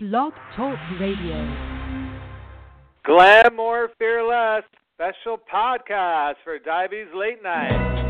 [0.00, 1.42] Blog Talk Radio.
[3.04, 4.62] Glamour Fearless
[4.94, 8.07] special podcast for Diabetes Late Night.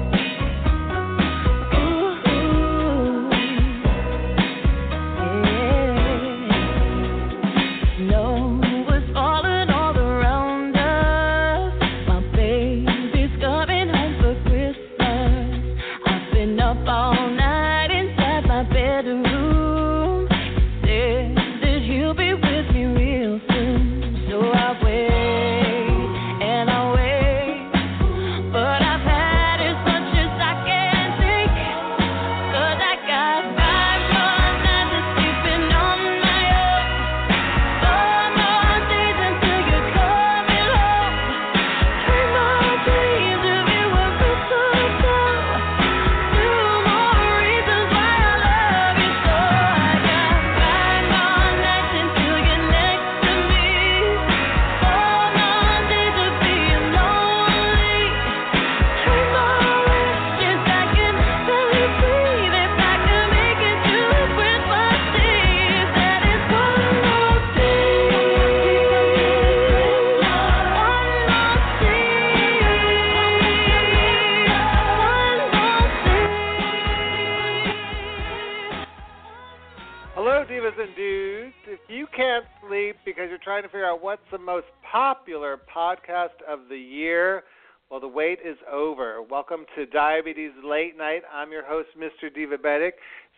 [83.19, 87.42] Trying to figure out what's the most popular podcast of the year.
[87.91, 89.22] Well, the wait is over.
[89.22, 91.22] Welcome to Diabetes Late Night.
[91.34, 92.30] I'm your host, Mr.
[92.30, 92.92] Divabetic.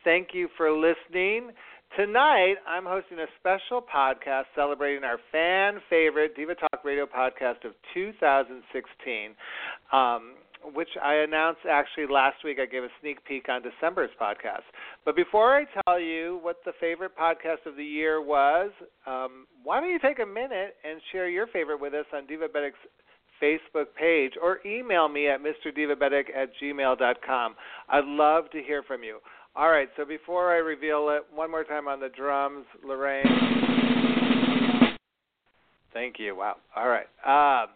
[0.04, 1.52] Thank you for listening.
[1.96, 7.72] Tonight, I'm hosting a special podcast celebrating our fan favorite Diva Talk Radio podcast of
[7.94, 9.30] 2016.
[9.92, 10.34] Um,
[10.74, 12.58] which I announced actually last week.
[12.60, 14.64] I gave a sneak peek on December's podcast.
[15.04, 18.70] But before I tell you what the favorite podcast of the year was,
[19.06, 22.78] um, why don't you take a minute and share your favorite with us on Divabetic's
[23.42, 27.54] Facebook page or email me at mrdivabetic at gmail.com.
[27.88, 29.18] I'd love to hear from you.
[29.56, 33.26] All right, so before I reveal it, one more time on the drums, Lorraine.
[35.92, 36.36] Thank you.
[36.36, 36.56] Wow.
[36.76, 37.06] All right.
[37.24, 37.70] Um,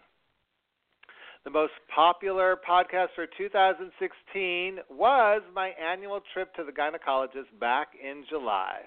[1.45, 8.25] the most popular podcast for 2016 was my annual trip to the gynecologist back in
[8.27, 8.79] July.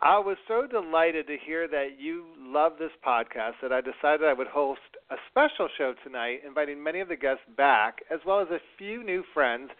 [0.00, 4.34] I was so delighted to hear that you love this podcast that I decided I
[4.34, 4.80] would host
[5.10, 9.02] a special show tonight, inviting many of the guests back, as well as a few
[9.02, 9.70] new friends,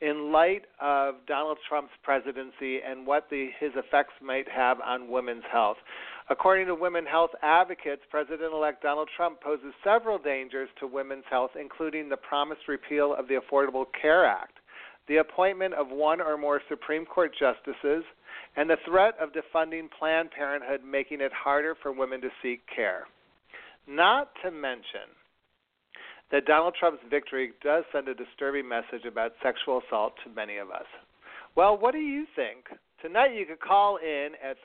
[0.00, 5.44] in light of Donald Trump's presidency and what the, his effects might have on women's
[5.50, 5.76] health.
[6.30, 11.52] According to women health advocates, President elect Donald Trump poses several dangers to women's health,
[11.58, 14.58] including the promised repeal of the Affordable Care Act,
[15.08, 18.04] the appointment of one or more Supreme Court justices,
[18.56, 23.06] and the threat of defunding Planned Parenthood, making it harder for women to seek care.
[23.86, 25.08] Not to mention
[26.30, 30.70] that Donald Trump's victory does send a disturbing message about sexual assault to many of
[30.70, 30.86] us.
[31.56, 32.66] Well, what do you think?
[33.00, 34.56] Tonight you can call in at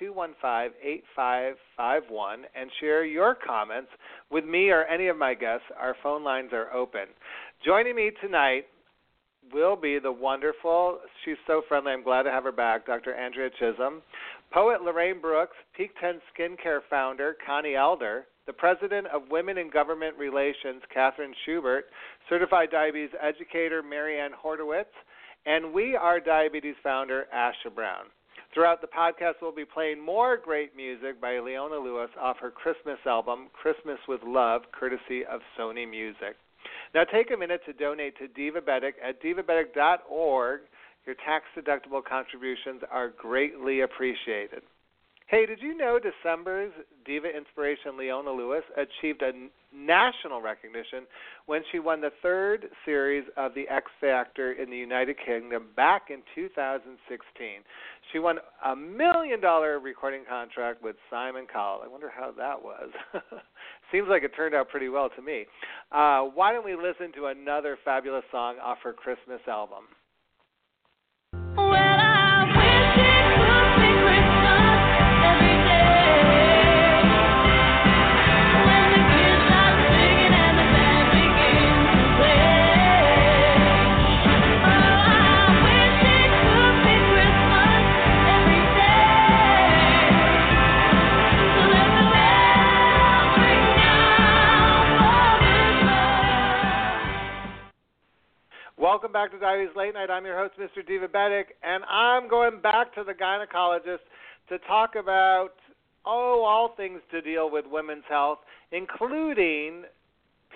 [0.00, 3.90] 347-215-8551 and share your comments
[4.30, 5.66] with me or any of my guests.
[5.78, 7.08] Our phone lines are open.
[7.62, 8.64] Joining me tonight
[9.52, 13.14] will be the wonderful, she's so friendly, I'm glad to have her back, Dr.
[13.14, 14.00] Andrea Chisholm,
[14.50, 20.16] poet Lorraine Brooks, Peak 10 Skincare founder Connie Elder, the president of Women in Government
[20.16, 21.90] Relations, Kathryn Schubert,
[22.30, 24.86] certified diabetes educator Mary Ann Hodorowicz,
[25.46, 28.06] and we are Diabetes founder Asha Brown.
[28.52, 32.98] Throughout the podcast, we'll be playing more great music by Leona Lewis off her Christmas
[33.06, 36.36] album, Christmas with Love, courtesy of Sony Music.
[36.94, 40.60] Now, take a minute to donate to Divabetic at divabetic.org.
[41.06, 44.62] Your tax deductible contributions are greatly appreciated.
[45.28, 46.70] Hey, did you know December's
[47.04, 49.32] diva inspiration Leona Lewis achieved a
[49.74, 51.04] national recognition
[51.46, 56.10] when she won the third series of the X Factor in the United Kingdom back
[56.10, 57.26] in 2016.
[58.12, 61.80] She won a million dollar recording contract with Simon Cowell.
[61.84, 62.90] I wonder how that was.
[63.90, 65.46] Seems like it turned out pretty well to me.
[65.90, 69.86] Uh, why don't we listen to another fabulous song off her Christmas album?
[98.96, 100.08] Welcome back to Diabetes Late Night.
[100.08, 100.80] I'm your host, Mr.
[100.82, 103.98] Divabetic, and I'm going back to the gynecologist
[104.48, 105.50] to talk about
[106.06, 108.38] oh all things to deal with women's health,
[108.72, 109.82] including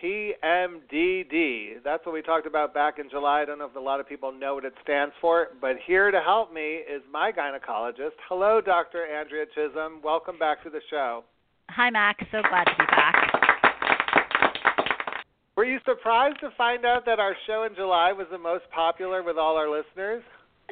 [0.02, 1.84] PMDD.
[1.84, 3.42] That's what we talked about back in July.
[3.42, 6.10] I don't know if a lot of people know what it stands for, but here
[6.10, 8.16] to help me is my gynecologist.
[8.26, 9.04] Hello, Dr.
[9.04, 10.00] Andrea Chisholm.
[10.02, 11.24] Welcome back to the show.
[11.68, 12.24] Hi, Max.
[12.32, 13.49] So glad to be back.
[15.60, 19.22] Were you surprised to find out that our show in July was the most popular
[19.22, 20.22] with all our listeners?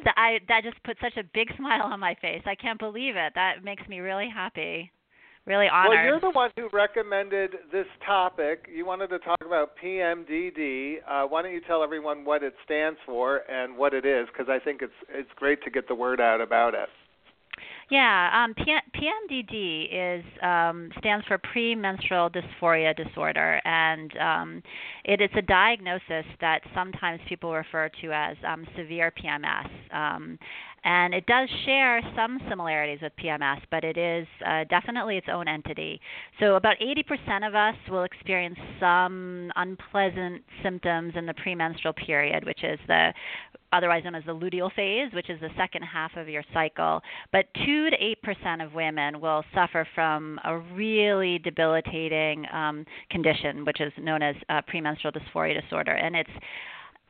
[0.03, 2.41] That I that just put such a big smile on my face.
[2.47, 3.33] I can't believe it.
[3.35, 4.91] That makes me really happy.
[5.45, 5.91] Really honored.
[5.93, 8.65] Well, you're the one who recommended this topic.
[8.75, 10.95] You wanted to talk about PMDD.
[11.07, 14.27] Uh, why don't you tell everyone what it stands for and what it is?
[14.33, 16.89] Because I think it's it's great to get the word out about it.
[17.89, 24.63] Yeah, um, PMDD is um, stands for premenstrual dysphoria disorder, and um,
[25.05, 29.67] it is a diagnosis that sometimes people refer to as um, severe PMS.
[30.83, 35.47] And it does share some similarities with PMS, but it is uh, definitely its own
[35.47, 35.99] entity.
[36.39, 42.63] So, about 80% of us will experience some unpleasant symptoms in the premenstrual period, which
[42.63, 43.13] is the
[43.71, 47.01] otherwise known as the luteal phase, which is the second half of your cycle.
[47.31, 53.81] But 2 to 8% of women will suffer from a really debilitating um, condition, which
[53.81, 55.91] is known as uh, premenstrual dysphoria disorder.
[55.91, 56.29] And it's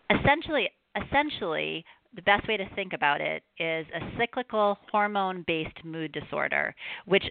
[0.10, 6.12] essentially essentially the best way to think about it is a cyclical hormone based mood
[6.12, 6.74] disorder,
[7.06, 7.24] which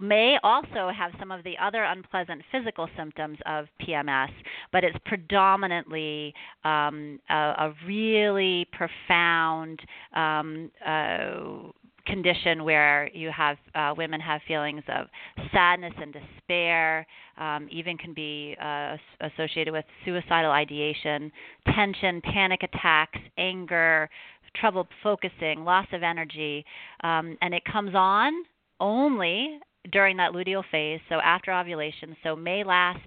[0.00, 4.30] may also have some of the other unpleasant physical symptoms of PMS,
[4.72, 6.32] but it's predominantly
[6.64, 9.80] um, a, a, really profound
[10.14, 11.70] um, uh,
[12.08, 15.06] condition where you have uh, women have feelings of
[15.52, 17.06] sadness and despair,
[17.38, 21.30] um, even can be uh, associated with suicidal ideation,
[21.74, 24.08] tension, panic attacks, anger,
[24.56, 26.64] trouble focusing, loss of energy,
[27.04, 28.32] um, and it comes on
[28.80, 29.58] only
[29.92, 33.06] during that luteal phase, so after ovulation, so may last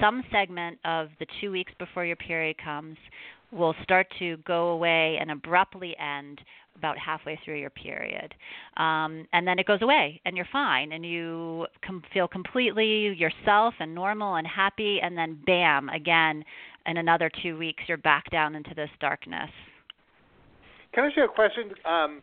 [0.00, 2.96] some segment of the two weeks before your period comes
[3.52, 6.40] will start to go away and abruptly end
[6.76, 8.34] about halfway through your period.
[8.76, 13.74] Um, and then it goes away and you're fine and you com- feel completely yourself
[13.78, 14.98] and normal and happy.
[15.02, 16.44] And then, bam, again,
[16.86, 19.50] in another two weeks, you're back down into this darkness.
[20.94, 22.22] Can I ask you a question um,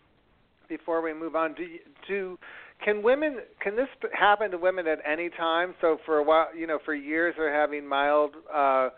[0.68, 1.54] before we move on?
[1.54, 1.66] Do,
[2.08, 2.40] do
[2.84, 5.74] can women can this happen to women at any time?
[5.82, 8.90] So for a while, you know, for years they're having mild uh,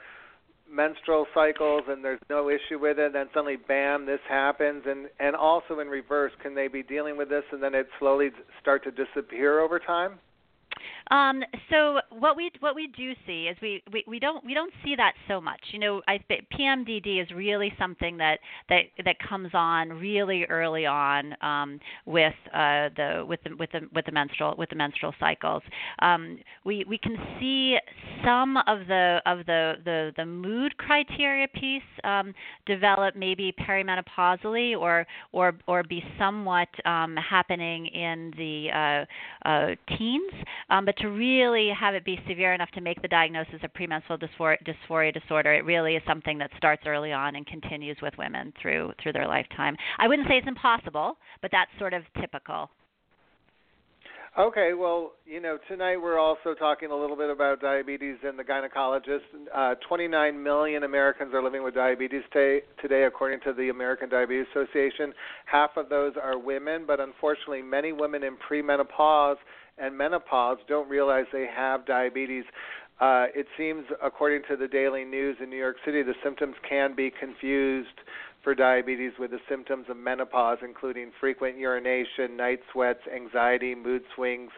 [0.71, 3.07] menstrual cycles and there's no issue with it.
[3.07, 4.83] And then suddenly, bam, this happens.
[4.85, 8.29] And and also in reverse, can they be dealing with this and then it slowly
[8.62, 10.19] start to disappear over time?
[11.09, 14.74] Um, so what we what we do see is we, we, we don't we don't
[14.83, 15.59] see that so much.
[15.71, 18.39] You know, I PMDD is really something that
[18.69, 23.81] that that comes on really early on um, with uh, the with the with the
[23.94, 25.63] with the menstrual with the menstrual cycles.
[26.00, 27.77] Um, we we can see
[28.24, 32.33] some of the of the the, the mood criteria piece um,
[32.65, 39.06] develop maybe perimenopausally or or or be somewhat um, happening in the
[39.45, 40.31] uh, uh, teens.
[40.69, 44.20] Um, but to really have it be severe enough to make the diagnosis of premenstrual
[44.20, 48.52] dysphoria, dysphoria disorder, it really is something that starts early on and continues with women
[48.62, 49.78] through through their lifetime.
[50.00, 52.70] I wouldn't say it's impossible, but that's sort of typical.
[54.38, 58.44] Okay, well, you know, tonight we're also talking a little bit about diabetes and the
[58.44, 59.28] gynecologist.
[59.54, 64.45] Uh, 29 million Americans are living with diabetes t- today, according to the American Diabetes
[64.56, 65.14] Association.
[65.45, 69.36] Half of those are women, but unfortunately, many women in premenopause
[69.81, 72.44] and menopause don't realize they have diabetes.
[73.00, 76.95] Uh, it seems, according to the Daily News in New York City, the symptoms can
[76.95, 78.00] be confused
[78.44, 84.52] for diabetes with the symptoms of menopause, including frequent urination, night sweats, anxiety, mood swings,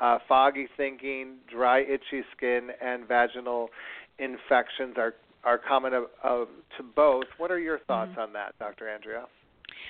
[0.00, 3.68] uh, foggy thinking, dry, itchy skin, and vaginal
[4.18, 5.14] infections are
[5.44, 7.24] are common of, of, to both.
[7.36, 8.20] What are your thoughts mm-hmm.
[8.20, 8.88] on that, Dr.
[8.88, 9.26] Andrea?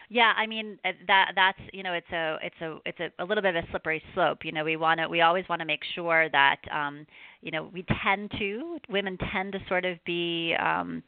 [0.09, 3.25] Yeah, I mean uh, that that's you know it's a it's a it's a, a
[3.25, 4.39] little bit of a slippery slope.
[4.45, 7.07] You know, we want to we always want to make sure that um
[7.43, 11.03] you know we tend to women tend to sort of be um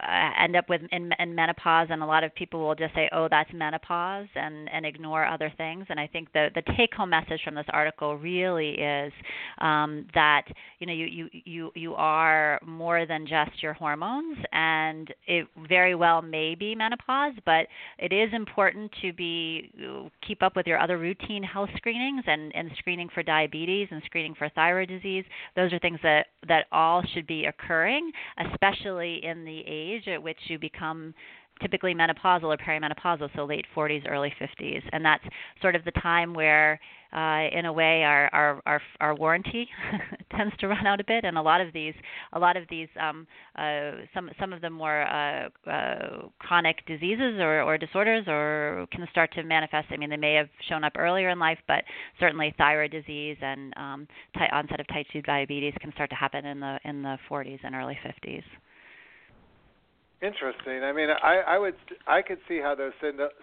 [0.00, 3.28] end up with in, in menopause, and a lot of people will just say, "Oh,
[3.30, 5.86] that's menopause," and and ignore other things.
[5.88, 9.12] And I think the the take-home message from this article really is
[9.58, 10.42] um, that
[10.78, 15.94] you know you you you you are more than just your hormones, and it very
[15.94, 17.66] well may be menopause, but
[17.98, 19.70] it is important to be
[20.26, 24.34] keep up with your other routine health screenings and and screening for diabetes and screening
[24.34, 25.24] for thyroid disease.
[25.54, 28.10] Those are things that that all should be occurring,
[28.52, 31.14] especially in the age age at which you become
[31.60, 35.24] typically menopausal or perimenopausal, so late 40s, early 50s, and that's
[35.62, 36.78] sort of the time where,
[37.12, 39.68] uh, in a way, our our our, our warranty
[40.36, 41.94] tends to run out a bit, and a lot of these,
[42.34, 43.26] a lot of these, um,
[43.56, 49.06] uh, some some of the more uh, uh, chronic diseases or, or disorders, or can
[49.10, 49.86] start to manifest.
[49.90, 51.84] I mean, they may have shown up earlier in life, but
[52.20, 56.44] certainly thyroid disease and um, ty- onset of type 2 diabetes can start to happen
[56.44, 58.42] in the in the 40s and early 50s.
[60.22, 60.82] Interesting.
[60.82, 61.74] I mean, I, I would,
[62.06, 62.92] I could see how those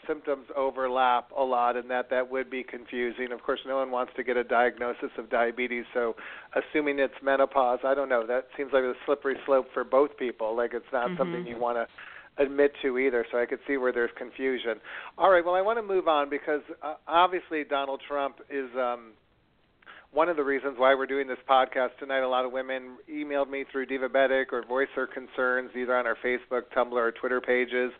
[0.08, 3.32] symptoms overlap a lot, and that that would be confusing.
[3.32, 6.16] Of course, no one wants to get a diagnosis of diabetes, so
[6.56, 8.26] assuming it's menopause, I don't know.
[8.26, 10.58] That seems like a slippery slope for both people.
[10.58, 11.18] Like it's not mm-hmm.
[11.18, 13.24] something you want to admit to either.
[13.32, 14.80] So I could see where there's confusion.
[15.20, 15.46] All right.
[15.46, 18.70] Well, I want to move on because uh, obviously Donald Trump is.
[18.76, 19.14] um
[20.14, 22.20] one of the reasons why we're doing this podcast tonight.
[22.20, 26.18] A lot of women emailed me through Divabetic or voice their concerns either on our
[26.24, 27.92] Facebook, Tumblr, or Twitter pages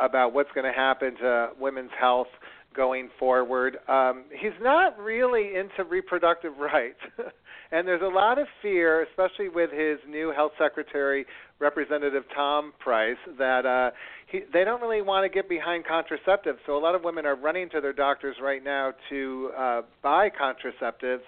[0.00, 2.26] about what's going to happen to women's health
[2.74, 3.78] going forward.
[3.88, 7.00] Um, he's not really into reproductive rights.
[7.72, 11.24] and there's a lot of fear, especially with his new health secretary,
[11.60, 13.90] Representative Tom Price, that uh,
[14.26, 16.58] he, they don't really want to get behind contraceptives.
[16.66, 20.30] So a lot of women are running to their doctors right now to uh, buy
[20.30, 21.20] contraceptives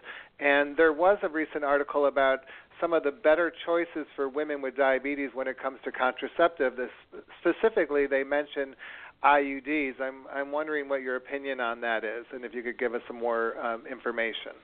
[0.42, 2.40] and there was a recent article about
[2.80, 6.74] some of the better choices for women with diabetes when it comes to contraceptive.
[6.76, 6.90] This,
[7.40, 8.74] specifically, they mentioned
[9.22, 10.00] IUDs.
[10.00, 13.02] I'm I'm wondering what your opinion on that is, and if you could give us
[13.06, 14.58] some more um, information.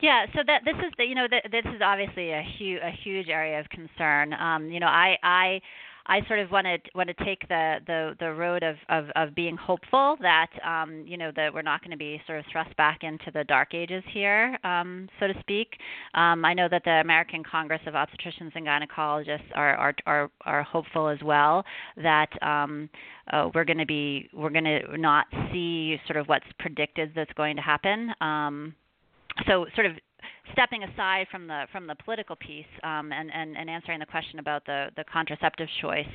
[0.00, 2.90] Yeah, so that this is the, you know that this is obviously a huge a
[3.04, 4.32] huge area of concern.
[4.32, 5.60] Um, you know, I I
[6.06, 9.34] I sort of want to want to take the the the road of of, of
[9.34, 12.76] being hopeful that um, you know that we're not going to be sort of thrust
[12.76, 15.68] back into the dark ages here, um, so to speak.
[16.14, 20.62] Um, I know that the American Congress of Obstetricians and Gynecologists are are are, are
[20.62, 21.64] hopeful as well
[21.96, 22.90] that um,
[23.32, 27.32] uh, we're going to be we're going to not see sort of what's predicted that's
[27.32, 28.12] going to happen.
[28.20, 28.74] Um,
[29.46, 29.92] so sort of
[30.52, 34.38] stepping aside from the from the political piece um, and, and, and answering the question
[34.38, 36.06] about the, the contraceptive choice,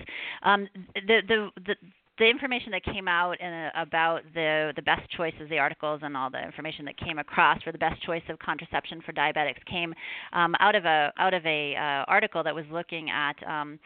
[0.44, 1.76] um, the, the, the
[2.20, 6.30] the information that came out in, about the the best choices, the articles and all
[6.30, 9.94] the information that came across for the best choice of contraception for diabetics came
[10.34, 13.80] um, out of a out of a uh, article that was looking at um,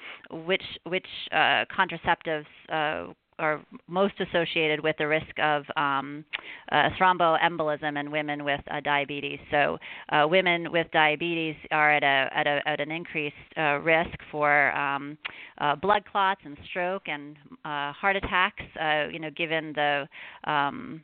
[0.46, 6.24] which which uh, contraceptives uh, are most associated with the risk of um,
[6.72, 9.40] uh, thromboembolism in women with uh, diabetes.
[9.52, 9.78] So,
[10.10, 14.76] uh, women with diabetes are at a at, a, at an increased uh, risk for
[14.76, 15.18] um,
[15.60, 17.36] uh, blood clots and stroke and
[17.66, 18.64] uh, heart attacks.
[19.12, 20.08] you know, given the
[20.46, 21.04] um,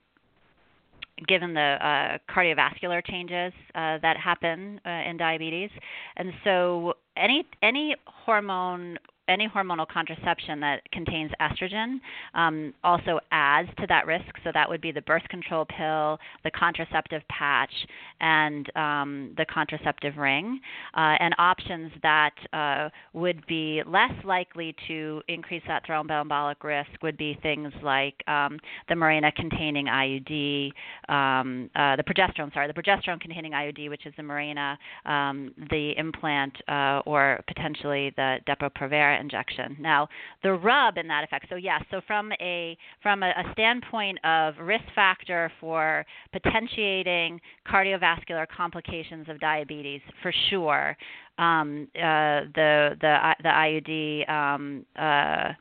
[1.28, 5.70] given the uh, cardiovascular changes uh, that happen uh, in diabetes.
[6.18, 8.98] And so any any hormone
[9.30, 12.00] any hormonal contraception that contains estrogen
[12.34, 14.26] um, also adds to that risk.
[14.44, 17.72] So that would be the birth control pill, the contraceptive patch,
[18.20, 20.60] and um, the contraceptive ring.
[20.96, 27.18] Uh, and options that uh, would be less likely to increase that thromboembolic risk would
[27.18, 30.72] be things like um, the Mirena containing IUD,
[31.10, 35.94] um, uh, the progesterone, sorry, the progesterone containing IUD, which is the Mirena, um, the
[35.98, 39.76] implant, uh, or potentially the Depo-Provera injection.
[39.80, 40.08] Now,
[40.44, 41.46] the rub in that effect.
[41.50, 48.48] So yes, so from a from a, a standpoint of risk factor for potentiating cardiovascular
[48.48, 50.98] complications of diabetes, for sure,
[51.38, 54.30] um, uh, the the the IUD.
[54.30, 55.54] Um, uh,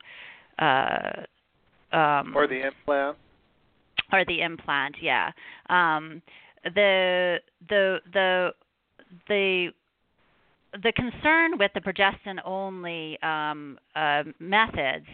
[0.61, 1.25] uh,
[1.91, 3.17] um, or the implant.
[4.11, 5.31] Or the implant, yeah.
[5.69, 6.21] Um,
[6.63, 7.37] the
[7.69, 8.49] the the
[9.27, 9.69] the
[10.73, 15.05] the concern with the progestin only um, uh, methods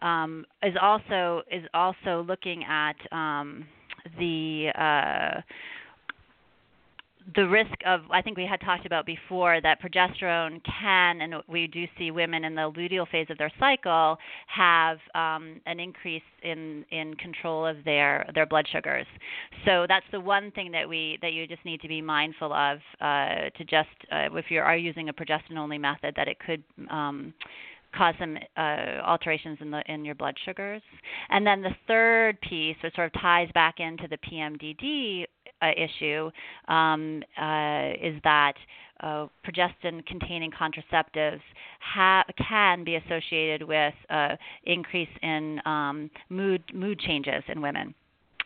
[0.00, 3.66] um, is also is also looking at um,
[4.18, 5.40] the uh,
[7.34, 11.66] the risk of I think we had talked about before that progesterone can and we
[11.66, 16.84] do see women in the luteal phase of their cycle have um, an increase in
[16.90, 19.06] in control of their their blood sugars.
[19.64, 22.78] So that's the one thing that we that you just need to be mindful of
[23.00, 26.62] uh, to just uh, if you are using a progestin only method that it could
[26.90, 27.32] um,
[27.94, 30.82] cause some uh, alterations in the in your blood sugars.
[31.30, 35.26] And then the third piece, which sort of ties back into the PMDD
[35.62, 36.30] uh, issue,
[36.68, 38.54] um, uh, is that
[39.00, 41.40] uh, progestin-containing contraceptives
[41.80, 47.94] ha- can be associated with uh, increase in um, mood mood changes in women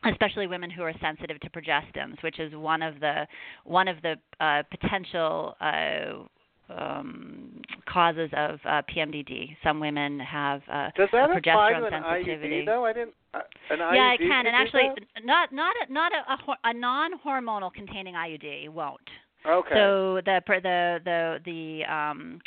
[0.05, 3.27] especially women who are sensitive to progestins, which is one of the
[3.65, 6.23] one of the uh, potential uh,
[6.69, 9.57] um, causes of uh, PMDD.
[9.63, 12.63] Some women have uh, Does that a apply to an sensitivity.
[12.63, 12.85] IUD though?
[12.85, 13.15] I didn't.
[13.37, 15.25] Uh, an yeah, IUD it can, and actually, that?
[15.25, 19.01] not not a, not a, a, a non-hormonal containing IUD won't.
[19.47, 19.75] Okay.
[19.75, 22.41] So the the the the um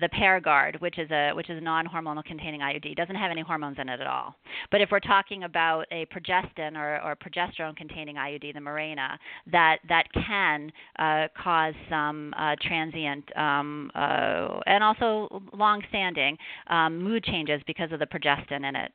[0.00, 3.76] the Paragard, which is a which is a non-hormonal containing IUD, doesn't have any hormones
[3.78, 4.34] in it at all.
[4.70, 9.16] But if we're talking about a progestin or, or progesterone containing IUD, the Mirena,
[9.50, 16.36] that that can uh, cause some uh, transient um, uh, and also long-standing
[16.68, 18.92] um, mood changes because of the progestin in it.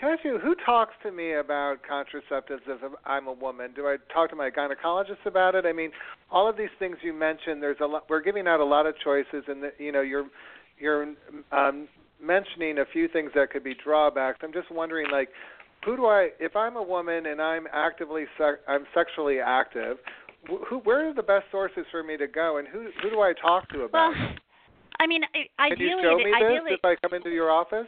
[0.00, 3.72] Can I ask you, who talks to me about contraceptives if I'm a woman?
[3.76, 5.66] Do I talk to my gynecologist about it?
[5.66, 5.90] I mean,
[6.30, 7.62] all of these things you mentioned.
[7.62, 8.04] There's a lot.
[8.08, 10.24] We're giving out a lot of choices, and the, you know, you're
[10.78, 11.14] you're
[11.52, 11.86] um,
[12.22, 14.38] mentioning a few things that could be drawbacks.
[14.42, 15.28] I'm just wondering, like,
[15.84, 16.30] who do I?
[16.40, 19.98] If I'm a woman and I'm actively sec- I'm sexually active,
[20.48, 20.78] wh- who?
[20.78, 23.68] Where are the best sources for me to go, and who who do I talk
[23.70, 24.14] to about?
[24.16, 24.34] Well.
[24.98, 27.50] I mean, I- Can you ideally, show me ideally, this if I come into your
[27.50, 27.86] office?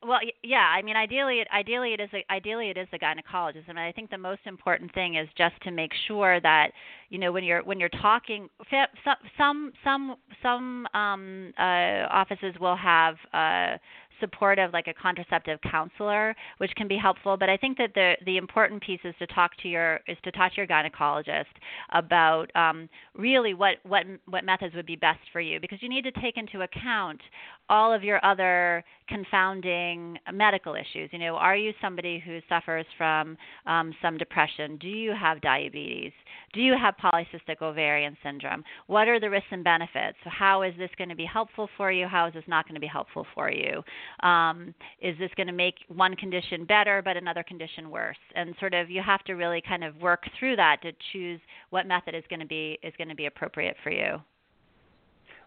[0.00, 0.58] Well, yeah.
[0.76, 3.90] I mean, ideally, it, ideally it is a, ideally it is the gynecologist, and I
[3.90, 6.70] think the most important thing is just to make sure that
[7.10, 8.48] you know when you're when you're talking.
[8.70, 13.16] Some some some some um, uh, offices will have.
[13.32, 13.76] Uh,
[14.20, 18.36] supportive like a contraceptive counselor which can be helpful but i think that the the
[18.36, 21.44] important piece is to talk to your is to talk to your gynecologist
[21.92, 26.02] about um, really what what what methods would be best for you because you need
[26.02, 27.20] to take into account
[27.68, 31.10] all of your other confounding medical issues.
[31.12, 34.76] You know, are you somebody who suffers from um, some depression?
[34.78, 36.12] Do you have diabetes?
[36.52, 38.64] Do you have polycystic ovarian syndrome?
[38.86, 40.16] What are the risks and benefits?
[40.24, 42.06] So how is this going to be helpful for you?
[42.06, 43.82] How is this not going to be helpful for you?
[44.20, 48.16] Um, is this going to make one condition better but another condition worse?
[48.34, 51.86] And sort of you have to really kind of work through that to choose what
[51.86, 54.18] method is going to be is going to be appropriate for you.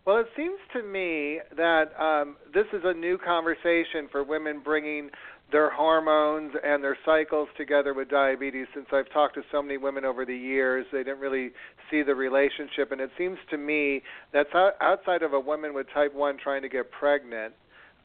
[0.06, 5.12] Well, it seems to me that um, this is a new conversation for women bringing
[5.52, 8.66] their hormones and their cycles together with diabetes.
[8.74, 11.52] Since I've talked to so many women over the years, they didn't really
[11.92, 12.92] see the relationship.
[12.92, 14.02] And it seems to me
[14.34, 17.54] that's out- outside of a woman with type 1 trying to get pregnant.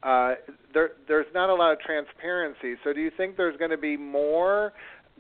[0.02, 0.34] Uh,
[0.72, 2.74] there, there's not a lot of transparency.
[2.84, 4.72] So, do you think there's going to be more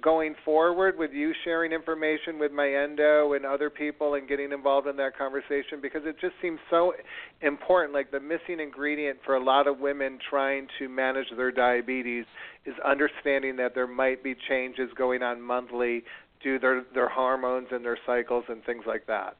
[0.02, 4.86] going forward with you sharing information with my endo and other people and getting involved
[4.86, 6.92] in that conversation because it just seems so
[7.40, 12.26] important like the missing ingredient for a lot of women trying to manage their diabetes
[12.66, 16.04] is understanding that there might be changes going on monthly
[16.42, 19.36] due to their their hormones and their cycles and things like that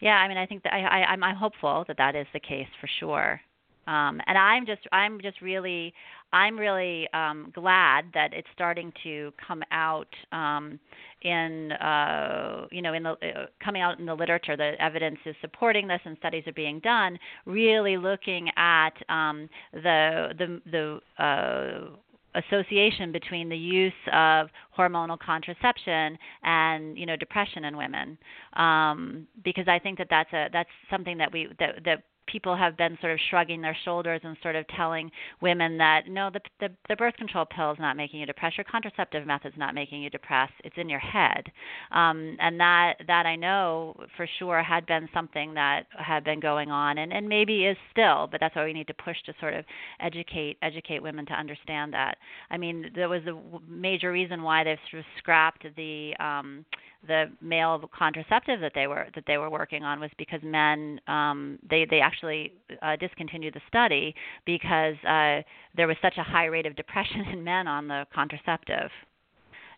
[0.00, 2.68] Yeah, I mean, I think that I, I I'm hopeful that that is the case
[2.80, 3.40] for sure.
[3.86, 5.92] Um, and I'm just I'm just really
[6.32, 10.78] I'm really um, glad that it's starting to come out um,
[11.22, 14.56] in uh, you know in the uh, coming out in the literature.
[14.56, 17.18] The evidence is supporting this, and studies are being done.
[17.44, 21.96] Really looking at um, the the the uh,
[22.34, 28.16] association between the use of hormonal contraception and you know depression in women
[28.54, 32.76] um, because I think that that's a that's something that we that that people have
[32.76, 36.68] been sort of shrugging their shoulders and sort of telling women that no the the,
[36.88, 38.56] the birth control pill is not making you depressed.
[38.56, 40.52] Your contraceptive method's not making you depressed.
[40.64, 41.50] It's in your head.
[41.90, 46.70] Um, and that that I know for sure had been something that had been going
[46.70, 49.54] on and and maybe is still but that's why we need to push to sort
[49.54, 49.64] of
[50.00, 52.16] educate educate women to understand that.
[52.50, 56.64] I mean there was a major reason why they've sort of scrapped the um,
[57.06, 61.58] the male contraceptive that they were that they were working on was because men um,
[61.68, 64.14] they they actually uh, discontinued the study
[64.46, 65.42] because uh,
[65.76, 68.90] there was such a high rate of depression in men on the contraceptive.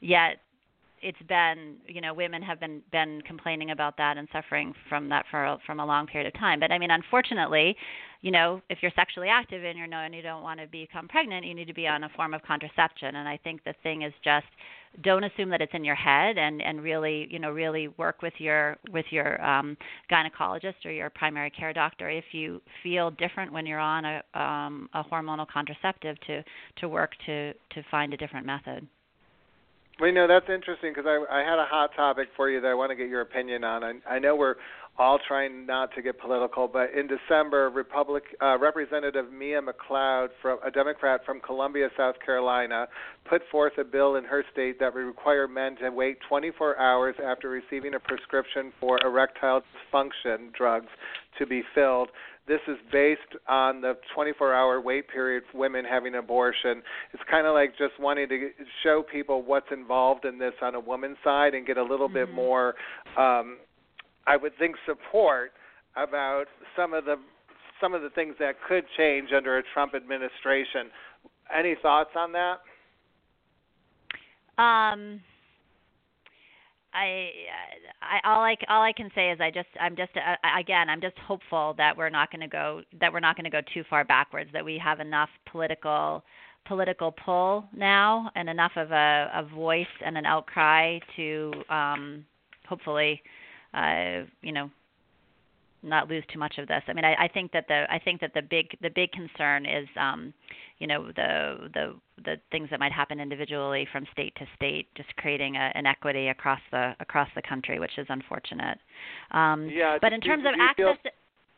[0.01, 0.39] Yet
[1.05, 5.27] it's been you know women have been been complaining about that and suffering from that
[5.31, 6.59] for a, from a long period of time.
[6.59, 7.77] But I mean, unfortunately,
[8.23, 11.07] you know, if you're sexually active and you're no and you don't want to become
[11.07, 13.17] pregnant, you need to be on a form of contraception.
[13.17, 14.47] And I think the thing is just
[15.03, 18.35] don't assume that it's in your head and and really you know really work with
[18.39, 19.77] your with your um
[20.11, 24.89] gynecologist or your primary care doctor if you feel different when you're on a um
[24.95, 26.45] a hormonal contraceptive to
[26.77, 28.87] to work to to find a different method
[30.01, 32.67] Well, you know that's interesting because I I had a hot topic for you that
[32.67, 33.85] I want to get your opinion on.
[33.85, 34.57] I, I know we're
[34.99, 40.59] all trying not to get political, but in December, Republic uh, Representative Mia McLeod, from
[40.65, 42.87] a Democrat from Columbia, South Carolina,
[43.29, 47.15] put forth a bill in her state that would require men to wait 24 hours
[47.25, 50.89] after receiving a prescription for erectile dysfunction drugs
[51.39, 52.09] to be filled.
[52.47, 56.83] This is based on the 24 hour wait period for women having abortion.
[57.13, 58.51] It's kind of like just wanting to
[58.83, 62.29] show people what's involved in this on a woman's side and get a little bit
[62.29, 62.35] Mhm.
[62.35, 62.77] more,
[63.17, 63.59] um,
[64.27, 65.55] I would think, support
[65.97, 67.19] about some of the
[67.81, 70.91] some of the things that could change under a Trump administration.
[71.51, 72.61] Any thoughts on that?
[74.57, 75.23] Um,
[76.95, 77.31] I,
[78.01, 81.01] I all I all I can say is I just I'm just uh, again I'm
[81.01, 83.83] just hopeful that we're not going to go that we're not going to go too
[83.91, 86.23] far backwards that we have enough political
[86.67, 92.25] political pull now and enough of a, a voice and an outcry to um,
[92.69, 93.21] hopefully
[93.75, 94.71] uh, you know
[95.85, 96.83] not lose too much of this.
[96.89, 99.67] I mean, I, I think that the I think that the big the big concern
[99.67, 100.33] is, um,
[100.79, 101.95] you know, the the
[102.25, 106.29] the things that might happen individually from state to state, just creating a, an equity
[106.29, 108.79] across the across the country, which is unfortunate.
[109.31, 110.77] Um, yeah, but in do, terms do of access.
[110.77, 110.95] Feel...
[111.05, 111.11] To,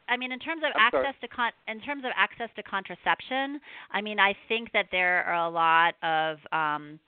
[0.08, 1.28] I mean, in terms of I'm access sorry.
[1.28, 3.60] to con- in terms of access to contraception,
[3.90, 6.98] I mean, I think that there are a lot of um,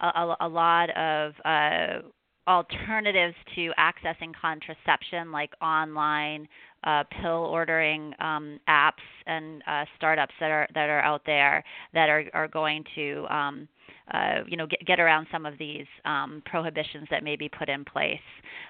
[0.00, 2.08] a, a, a lot of uh,
[2.48, 6.48] alternatives to accessing contraception, like online
[6.84, 8.92] uh, pill ordering um, apps
[9.26, 13.68] and uh, startups that are that are out there that are are going to um,
[14.12, 17.68] uh, you know get, get around some of these um, prohibitions that may be put
[17.68, 18.18] in place.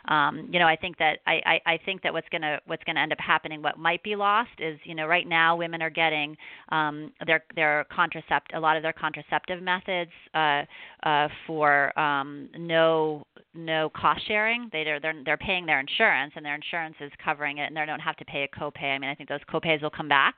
[0.08, 3.00] Um, you know, I think that I, I, I think that what's gonna what's gonna
[3.00, 6.36] end up happening, what might be lost is you know right now women are getting
[6.70, 10.62] um, their their contracept a lot of their contraceptive methods uh,
[11.02, 14.68] uh, for um, no no cost sharing.
[14.72, 17.84] They they're, they're they're paying their insurance and their insurance is covering it, and they
[17.86, 18.94] don't have to pay a copay.
[18.94, 20.34] I mean, I think those copays will come back,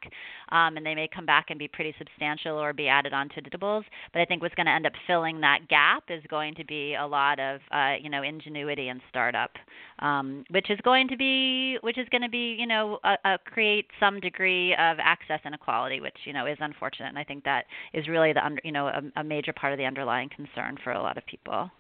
[0.51, 3.43] um, and they may come back and be pretty substantial or be added on to
[3.43, 3.85] deductibles.
[4.13, 6.95] But I think what's going to end up filling that gap is going to be
[6.95, 9.51] a lot of uh, you know ingenuity and startup,
[10.01, 13.39] um, which is going to be which is going to be you know a, a
[13.39, 17.09] create some degree of access inequality, which you know is unfortunate.
[17.09, 19.79] And I think that is really the under, you know a, a major part of
[19.79, 21.71] the underlying concern for a lot of people.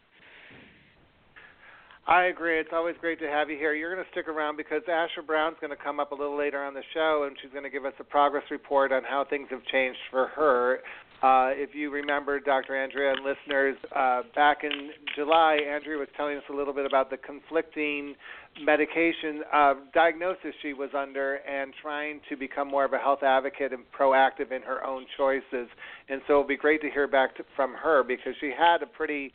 [2.09, 2.59] I agree.
[2.59, 3.75] It's always great to have you here.
[3.75, 6.64] You're going to stick around because Asha Brown's going to come up a little later
[6.64, 9.49] on the show, and she's going to give us a progress report on how things
[9.51, 10.79] have changed for her.
[11.21, 12.81] Uh, if you remember, Dr.
[12.81, 17.11] Andrea and listeners, uh, back in July, Andrea was telling us a little bit about
[17.11, 18.15] the conflicting
[18.63, 23.73] medication uh, diagnosis she was under and trying to become more of a health advocate
[23.73, 25.69] and proactive in her own choices.
[26.09, 28.87] And so it'll be great to hear back to, from her because she had a
[28.87, 29.33] pretty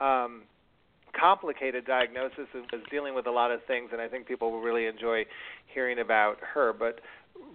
[0.00, 0.42] um,
[1.18, 4.60] complicated diagnosis and was dealing with a lot of things, and I think people will
[4.60, 5.24] really enjoy
[5.72, 6.72] hearing about her.
[6.72, 7.00] But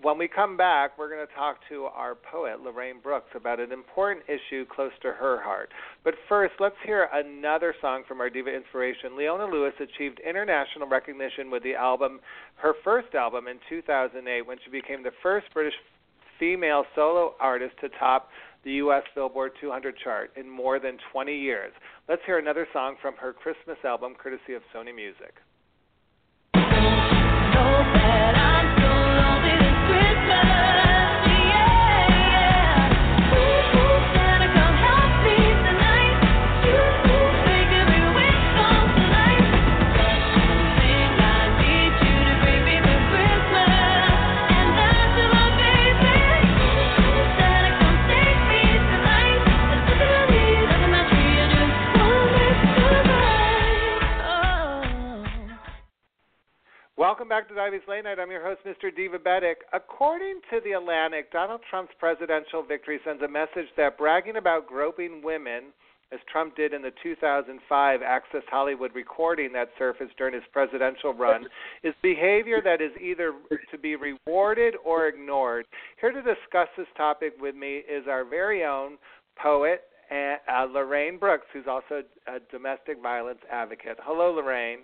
[0.02, 3.72] when we come back, we're going to talk to our poet, Lorraine Brooks, about an
[3.72, 5.70] important issue close to her heart.
[6.04, 9.18] But first, let's hear another song from our Diva Inspiration.
[9.18, 12.20] Leona Lewis achieved international recognition with the album,
[12.56, 15.74] her first album, in 2008 when she became the first British
[16.40, 18.30] female solo artist to top
[18.64, 19.04] the U.S.
[19.16, 21.74] Billboard 200 chart in more than 20 years.
[22.08, 25.34] Let's hear another song from her Christmas album, courtesy of Sony Music.
[57.18, 58.20] Welcome back to Divey's Late Night.
[58.20, 58.94] I'm your host, Mr.
[58.94, 59.66] Divabetic.
[59.74, 65.24] According to The Atlantic, Donald Trump's presidential victory sends a message that bragging about groping
[65.24, 65.74] women,
[66.14, 71.48] as Trump did in the 2005 Access Hollywood recording that surfaced during his presidential run,
[71.84, 73.34] is behavior that is either
[73.72, 75.66] to be rewarded or ignored.
[76.00, 79.00] Here to discuss this topic with me is our very own
[79.42, 83.98] poet, uh, Lorraine Brooks, who's also a domestic violence advocate.
[84.04, 84.82] Hello, Lorraine.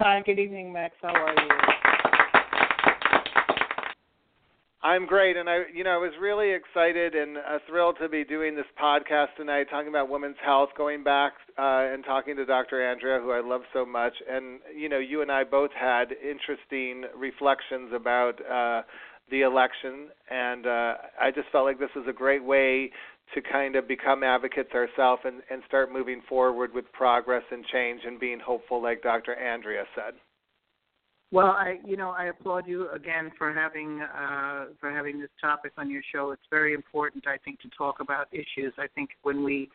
[0.00, 0.92] Hi, good evening, Max.
[1.00, 1.48] How are you?
[4.82, 8.24] I'm great, and I, you know, I was really excited and uh, thrilled to be
[8.24, 12.82] doing this podcast tonight, talking about women's health, going back uh, and talking to Dr.
[12.82, 17.04] Andrea, who I love so much, and you know, you and I both had interesting
[17.16, 18.82] reflections about uh,
[19.30, 22.90] the election, and uh, I just felt like this was a great way
[23.34, 28.02] to kind of become advocates ourselves and, and start moving forward with progress and change
[28.06, 29.34] and being hopeful, like Dr.
[29.34, 30.14] Andrea said.
[31.32, 35.72] Well, I, you know, I applaud you again for having uh, for having this topic
[35.76, 36.30] on your show.
[36.30, 38.72] It's very important, I think, to talk about issues.
[38.78, 39.68] I think when we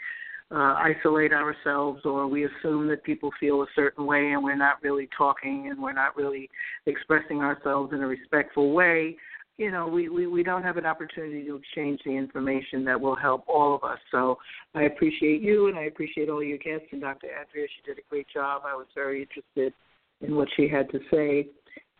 [0.52, 4.82] uh, isolate ourselves or we assume that people feel a certain way and we're not
[4.82, 6.50] really talking and we're not really
[6.86, 9.16] expressing ourselves in a respectful way,
[9.60, 13.16] you know, we, we, we don't have an opportunity to exchange the information that will
[13.16, 14.00] help all of us.
[14.10, 14.38] So
[14.74, 17.28] I appreciate you and I appreciate all your guests and Dr.
[17.28, 17.68] Andrea.
[17.68, 18.62] She did a great job.
[18.66, 19.74] I was very interested
[20.22, 21.48] in what she had to say.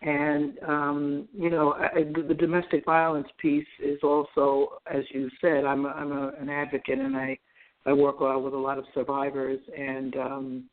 [0.02, 5.86] And um, you know, I, the domestic violence piece is also, as you said, I'm
[5.86, 7.38] a, I'm a, an advocate, and I
[7.86, 10.64] I work with a lot of survivors, and um,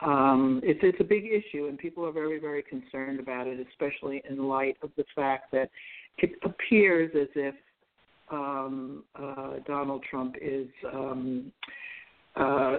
[0.00, 4.20] um, it's it's a big issue, and people are very very concerned about it, especially
[4.28, 5.70] in light of the fact that
[6.18, 7.54] it appears as if
[8.30, 10.68] um, uh, Donald Trump is.
[10.92, 11.52] Um,
[12.36, 12.76] uh,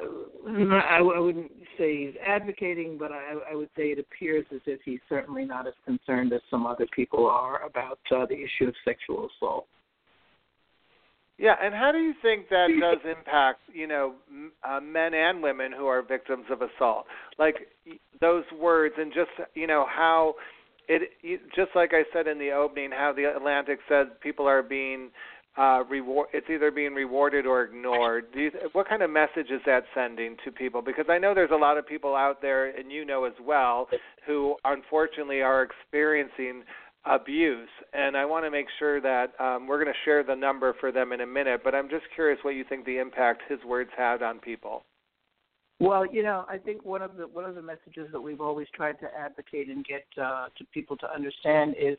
[0.47, 4.79] I, I wouldn't say he's advocating, but I, I would say it appears as if
[4.85, 8.75] he's certainly not as concerned as some other people are about uh, the issue of
[8.85, 9.65] sexual assault.
[11.39, 14.13] Yeah, and how do you think that does impact, you know,
[14.67, 17.05] uh, men and women who are victims of assault?
[17.39, 17.55] Like
[18.21, 20.35] those words and just, you know, how
[20.87, 25.09] it just like I said in the opening, how the Atlantic said people are being
[25.57, 28.25] uh reward it's either being rewarded or ignored.
[28.33, 30.81] Do you what kind of message is that sending to people?
[30.81, 33.87] Because I know there's a lot of people out there and you know as well
[34.25, 36.63] who unfortunately are experiencing
[37.05, 40.75] abuse, and I want to make sure that um, we're going to share the number
[40.79, 41.61] for them in a minute.
[41.63, 44.83] But I'm just curious what you think the impact his words had on people.
[45.79, 48.67] Well, you know, I think one of the one of the messages that we've always
[48.73, 51.97] tried to advocate and get uh, to people to understand is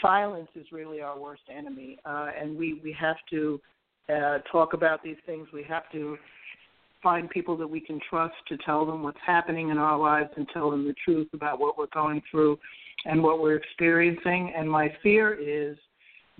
[0.00, 3.60] silence is really our worst enemy, uh, and we we have to
[4.08, 5.48] uh, talk about these things.
[5.52, 6.16] We have to
[7.02, 10.46] find people that we can trust to tell them what's happening in our lives and
[10.52, 12.58] tell them the truth about what we're going through
[13.04, 14.52] and what we're experiencing.
[14.56, 15.76] And my fear is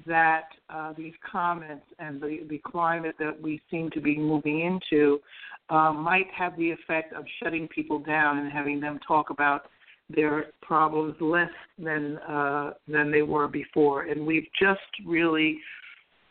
[0.06, 5.20] that uh, these comments and the, the climate that we seem to be moving into
[5.68, 9.66] uh, might have the effect of shutting people down and having them talk about
[10.08, 14.02] their problems less than uh, than they were before.
[14.02, 15.58] And we've just really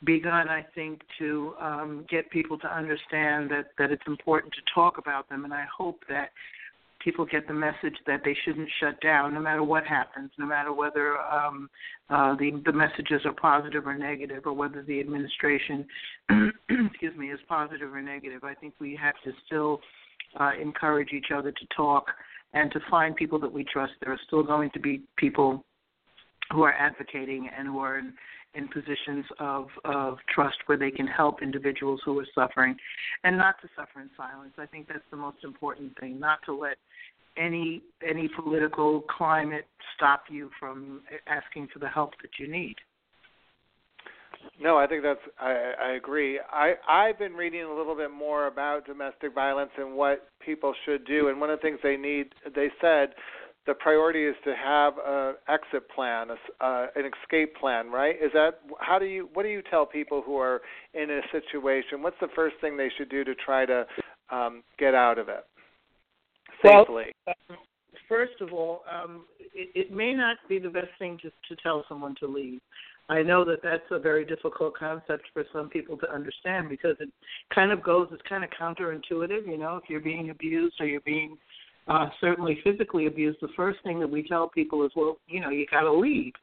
[0.03, 4.97] begun, I think, to um, get people to understand that that it's important to talk
[4.97, 5.45] about them.
[5.45, 6.31] And I hope that
[7.03, 10.73] people get the message that they shouldn't shut down no matter what happens, no matter
[10.73, 11.69] whether um,
[12.09, 15.85] uh, the the messages are positive or negative, or whether the administration,
[16.69, 18.43] excuse me, is positive or negative.
[18.43, 19.79] I think we have to still
[20.39, 22.05] uh, encourage each other to talk
[22.53, 23.93] and to find people that we trust.
[24.01, 25.63] There are still going to be people
[26.51, 28.01] who are advocating and who are
[28.53, 32.75] in, positions of, of trust where they can help individuals who are suffering
[33.23, 34.53] and not to suffer in silence.
[34.57, 36.77] I think that's the most important thing, not to let
[37.37, 42.75] any any political climate stop you from asking for the help that you need.
[44.61, 46.39] No, I think that's I, I agree.
[46.51, 51.05] I I've been reading a little bit more about domestic violence and what people should
[51.05, 51.29] do.
[51.29, 53.13] And one of the things they need, they said,
[53.67, 58.15] the priority is to have an exit plan, a, uh, an escape plan, right?
[58.15, 60.61] Is that how do you what do you tell people who are
[60.93, 62.01] in a situation?
[62.01, 63.85] What's the first thing they should do to try to
[64.31, 65.45] um, get out of it
[66.65, 67.11] safely?
[67.27, 67.59] Well,
[68.07, 71.85] first of all, um, it, it may not be the best thing to, to tell
[71.87, 72.59] someone to leave.
[73.09, 77.09] I know that that's a very difficult concept for some people to understand because it
[77.53, 79.47] kind of goes, it's kind of counterintuitive.
[79.47, 81.35] You know, if you're being abused or you're being
[81.89, 85.49] uh, certainly physically abused, the first thing that we tell people is, well, you know,
[85.49, 86.33] you got to leave.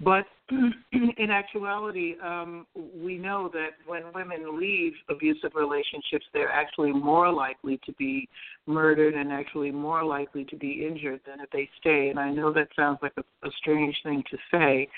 [0.00, 0.26] But
[0.92, 7.80] in actuality, um, we know that when women leave abusive relationships, they're actually more likely
[7.84, 8.28] to be
[8.66, 12.10] murdered and actually more likely to be injured than if they stay.
[12.10, 14.88] And I know that sounds like a, a strange thing to say,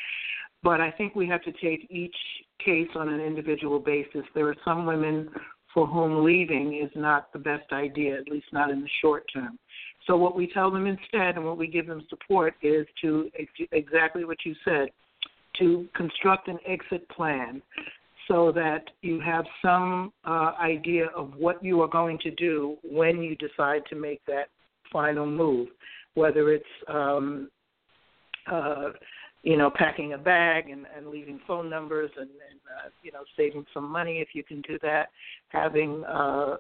[0.62, 2.16] but I think we have to take each
[2.62, 4.24] case on an individual basis.
[4.34, 5.30] There are some women
[5.72, 9.58] for whom leaving is not the best idea, at least not in the short term.
[10.06, 13.30] So what we tell them instead, and what we give them support, is to
[13.72, 14.88] exactly what you said,
[15.58, 17.62] to construct an exit plan,
[18.28, 23.20] so that you have some uh, idea of what you are going to do when
[23.20, 24.48] you decide to make that
[24.92, 25.68] final move,
[26.14, 27.50] whether it's um,
[28.50, 28.90] uh,
[29.42, 33.22] you know, packing a bag and, and leaving phone numbers and, and uh, you know,
[33.36, 35.08] saving some money if you can do that.
[35.48, 36.56] Having uh,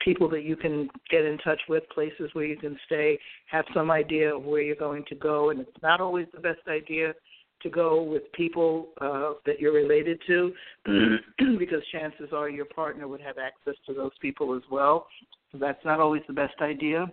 [0.00, 3.18] people that you can get in touch with, places where you can stay,
[3.50, 5.50] have some idea of where you're going to go.
[5.50, 7.14] And it's not always the best idea
[7.62, 10.52] to go with people uh, that you're related to
[11.58, 15.06] because chances are your partner would have access to those people as well.
[15.50, 17.06] So that's not always the best idea.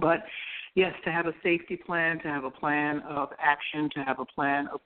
[0.00, 0.20] But
[0.74, 4.24] yes, to have a safety plan, to have a plan of action, to have a
[4.24, 4.80] plan of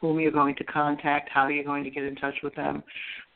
[0.00, 2.82] whom you're going to contact, how you're going to get in touch with them.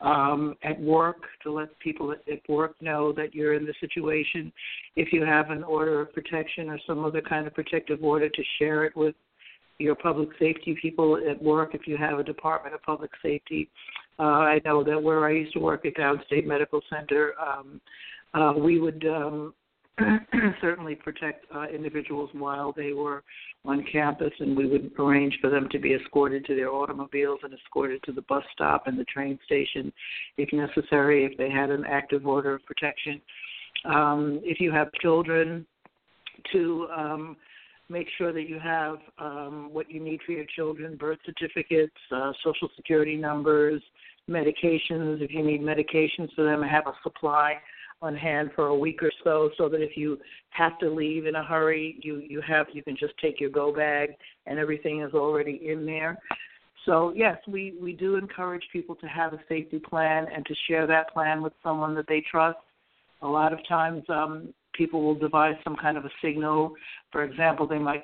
[0.01, 4.51] Um, at work, to let people at, work know that you're in the situation.
[4.95, 8.43] If you have an order of protection or some other kind of protective order, to
[8.57, 9.15] share it with
[9.77, 11.75] your public safety people at work.
[11.75, 13.69] If you have a Department of Public Safety,
[14.19, 17.81] uh, I know that where I used to work at Downstate Medical Center, um,
[18.33, 19.53] uh, we would um,
[20.61, 23.23] certainly protect uh, individuals while they were
[23.63, 27.53] on campus, and we would arrange for them to be escorted to their automobiles and
[27.53, 29.91] escorted to the bus stop and the train station
[30.37, 33.21] if necessary, if they had an active order of protection.
[33.85, 35.65] Um, if you have children,
[36.51, 37.37] to um,
[37.89, 42.31] make sure that you have um, what you need for your children birth certificates, uh,
[42.43, 43.81] social security numbers,
[44.29, 45.21] medications.
[45.21, 47.55] If you need medications for them, have a supply
[48.01, 50.17] on hand for a week or so so that if you
[50.49, 53.73] have to leave in a hurry you you have you can just take your go
[53.73, 54.09] bag
[54.45, 56.17] and everything is already in there.
[56.85, 60.87] So yes we we do encourage people to have a safety plan and to share
[60.87, 62.59] that plan with someone that they trust.
[63.21, 66.73] A lot of times um people will devise some kind of a signal.
[67.11, 68.03] For example they might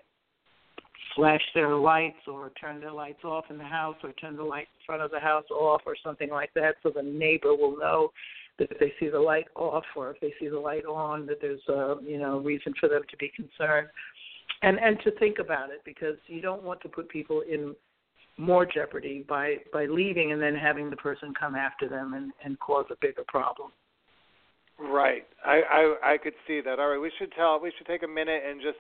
[1.16, 4.68] flash their lights or turn their lights off in the house or turn the light
[4.74, 8.12] in front of the house off or something like that so the neighbor will know
[8.60, 11.42] that if they see the light off or if they see the light on that
[11.42, 13.88] there's a you know reason for them to be concerned.
[14.62, 17.76] And and to think about it because you don't want to put people in
[18.38, 22.60] more jeopardy by by leaving and then having the person come after them and and
[22.60, 23.72] cause a bigger problem.
[24.80, 25.26] Right.
[25.46, 26.80] I i i could see that.
[26.80, 28.80] All right we should tell we should take a minute and just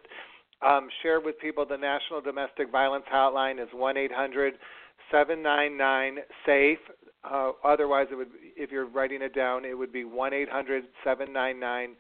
[0.62, 4.54] um, share with people the National Domestic Violence Hotline is one eight hundred
[5.12, 6.80] seven nine nine safe.
[7.24, 10.86] Uh, otherwise, it would if you're writing it down, it would be one eight hundred
[11.04, 11.92] seven nine nine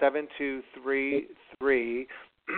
[0.00, 2.06] seven two three three.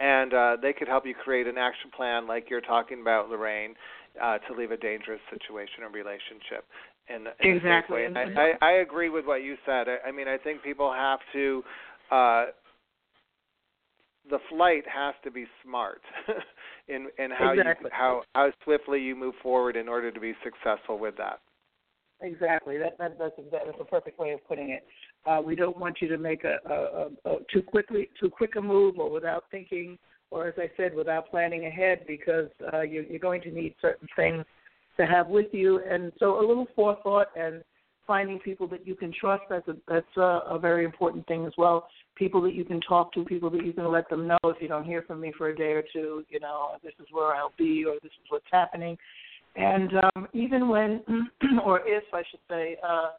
[0.00, 3.74] And uh, they could help you create an action plan, like you're talking about, Lorraine,
[4.20, 6.64] uh, to leave a dangerous situation or relationship.
[7.08, 8.04] And, and exactly.
[8.04, 9.86] And I, I, I agree with what you said.
[9.88, 11.62] I, I mean, I think people have to
[12.10, 12.44] uh,
[14.30, 16.00] the flight has to be smart
[16.88, 17.90] in in how exactly.
[17.92, 21.40] you how how swiftly you move forward in order to be successful with that.
[22.20, 22.78] Exactly.
[22.78, 24.86] That, that that's that's a perfect way of putting it.
[25.26, 28.56] Uh, we don't want you to make a, a, a, a too quickly too quick
[28.56, 29.98] a move or without thinking,
[30.30, 34.08] or as I said, without planning ahead, because uh, you, you're going to need certain
[34.16, 34.44] things
[34.96, 37.62] to have with you, and so a little forethought and
[38.06, 41.52] finding people that you can trust that's a that's a, a very important thing as
[41.56, 44.56] well people that you can talk to people that you can let them know if
[44.60, 47.34] you don't hear from me for a day or two you know this is where
[47.34, 48.96] i'll be or this is what's happening
[49.56, 51.02] and um even when
[51.64, 53.10] or if i should say uh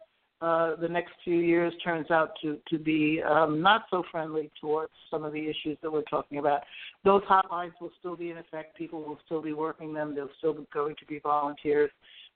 [0.41, 4.91] uh, the next few years turns out to to be um, not so friendly towards
[5.09, 6.61] some of the issues that we're talking about.
[7.05, 8.77] Those hotlines will still be in effect.
[8.77, 10.13] People will still be working them.
[10.13, 11.89] There's still be going to be volunteers.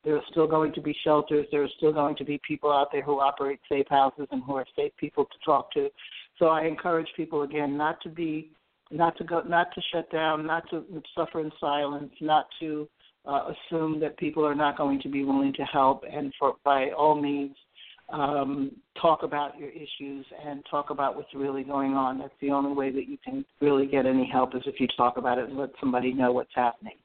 [0.03, 1.45] There are still going to be shelters.
[1.51, 4.55] There are still going to be people out there who operate safe houses and who
[4.55, 5.89] are safe people to talk to.
[6.38, 8.51] So I encourage people again not to be,
[8.91, 10.85] not to go, not to shut down, not to
[11.15, 12.88] suffer in silence, not to
[13.25, 16.91] uh, assume that people are not going to be willing to help, and for by
[16.91, 17.55] all means
[18.12, 22.17] um, talk about your issues and talk about what's really going on.
[22.17, 25.17] That's the only way that you can really get any help is if you talk
[25.17, 26.95] about it and let somebody know what's happening.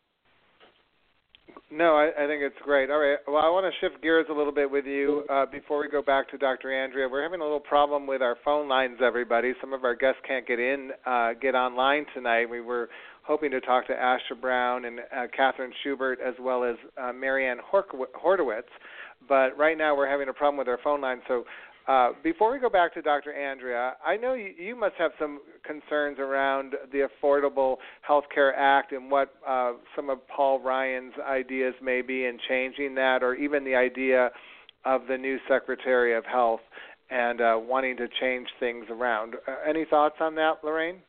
[1.71, 2.91] No, I, I think it's great.
[2.91, 3.19] All right.
[3.27, 6.03] Well, I want to shift gears a little bit with you uh, before we go
[6.03, 6.73] back to Dr.
[6.73, 7.09] Andrea.
[7.09, 9.55] We're having a little problem with our phone lines, everybody.
[9.61, 12.47] Some of our guests can't get in, uh, get online tonight.
[12.47, 12.91] We were
[13.23, 17.49] hoping to talk to Asha Brown and uh, Kathryn Schubert as well as uh, Mary
[17.49, 18.63] Ann Hodorowicz,
[19.27, 21.23] but right now we're having a problem with our phone line.
[21.27, 21.45] So
[21.87, 23.35] uh, before we go back to Dr.
[23.35, 28.93] Andrea, I know you, you, must have some concerns around the Affordable Health Care Act
[28.93, 33.65] and what uh, some of Paul Ryan's ideas may be in changing that, or even
[33.65, 34.31] the idea
[34.87, 36.61] of the new Secretary of Health
[37.11, 39.35] and uh, wanting to change things around.
[39.47, 41.01] Uh, any thoughts on that, Lorraine?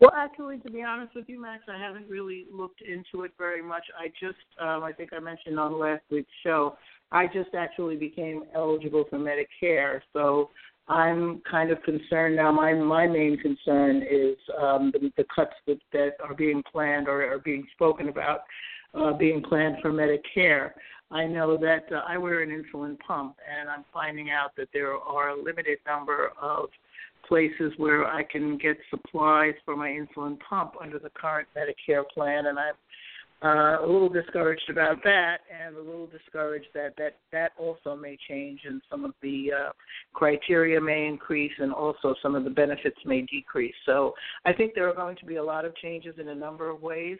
[0.00, 3.62] Well, actually, to be honest with you, Max, I haven't really looked into it very
[3.62, 3.82] much.
[3.98, 6.76] I just, um, I think I mentioned on last week's show,
[7.10, 10.50] I just actually became eligible for Medicare, so
[10.88, 12.50] I'm kind of concerned now.
[12.52, 17.30] My my main concern is um, the, the cuts that, that are being planned or
[17.30, 18.40] are being spoken about
[18.94, 20.72] uh, being planned for Medicare.
[21.10, 24.92] I know that uh, I wear an insulin pump, and I'm finding out that there
[24.92, 26.68] are a limited number of
[27.26, 32.46] places where I can get supplies for my insulin pump under the current Medicare plan,
[32.46, 32.74] and I'm
[33.42, 38.18] uh, a little discouraged about that, and a little discouraged that that that also may
[38.28, 39.70] change, and some of the uh,
[40.12, 43.74] criteria may increase, and also some of the benefits may decrease.
[43.86, 44.14] So
[44.44, 46.82] I think there are going to be a lot of changes in a number of
[46.82, 47.18] ways.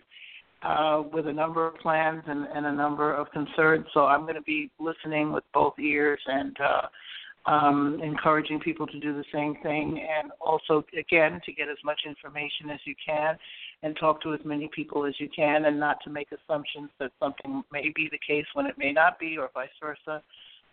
[0.61, 4.35] Uh, with a number of plans and, and a number of concerns, so I'm going
[4.35, 9.55] to be listening with both ears and uh, um, encouraging people to do the same
[9.63, 13.39] thing, and also again to get as much information as you can
[13.83, 17.13] and talk to as many people as you can and not to make assumptions that
[17.21, 20.23] something may be the case when it may not be or vice versa.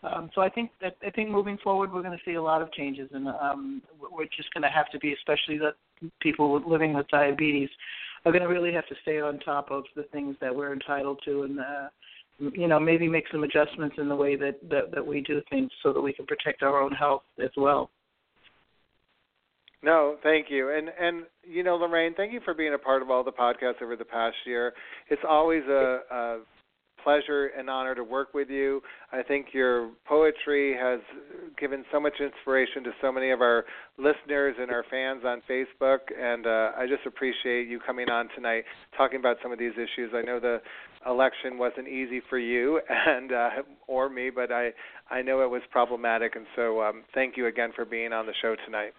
[0.03, 2.61] Um, so I think that I think moving forward, we're going to see a lot
[2.61, 3.81] of changes, and um,
[4.11, 5.73] we're just going to have to be, especially the
[6.19, 7.69] people living with diabetes,
[8.23, 11.19] are going to really have to stay on top of the things that we're entitled
[11.25, 11.87] to, and uh,
[12.37, 15.71] you know maybe make some adjustments in the way that, that that we do things
[15.81, 17.89] so that we can protect our own health as well.
[19.83, 20.71] No, thank you.
[20.75, 23.81] And and you know, Lorraine, thank you for being a part of all the podcasts
[23.81, 24.73] over the past year.
[25.09, 26.39] It's always a, a
[27.05, 28.81] pleasure and honor to work with you.
[29.13, 30.99] I think your poetry has
[31.59, 33.63] given so much inspiration to so many of our
[33.97, 38.63] listeners and our fans on Facebook, and uh, I just appreciate you coming on tonight
[38.97, 40.11] talking about some of these issues.
[40.15, 40.57] I know the
[41.05, 43.49] election wasn't easy for you and uh,
[43.87, 44.71] or me, but I
[45.11, 48.33] I know it was problematic, and so um, thank you again for being on the
[48.41, 48.93] show tonight.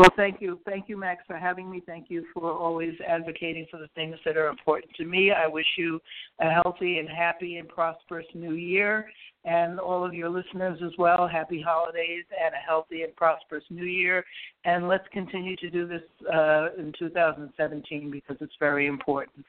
[0.00, 0.58] Well, thank you.
[0.64, 1.82] Thank you, Max, for having me.
[1.84, 5.30] Thank you for always advocating for the things that are important to me.
[5.30, 6.00] I wish you
[6.40, 9.10] a healthy and happy and prosperous new year,
[9.44, 11.28] and all of your listeners as well.
[11.28, 14.24] Happy holidays and a healthy and prosperous new year.
[14.64, 16.00] And let's continue to do this
[16.32, 19.44] uh, in 2017 because it's very important.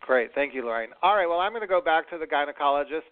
[0.00, 0.30] Great.
[0.34, 0.92] Thank you, Lorraine.
[1.02, 1.26] All right.
[1.26, 3.04] Well, I'm going to go back to the gynecologist.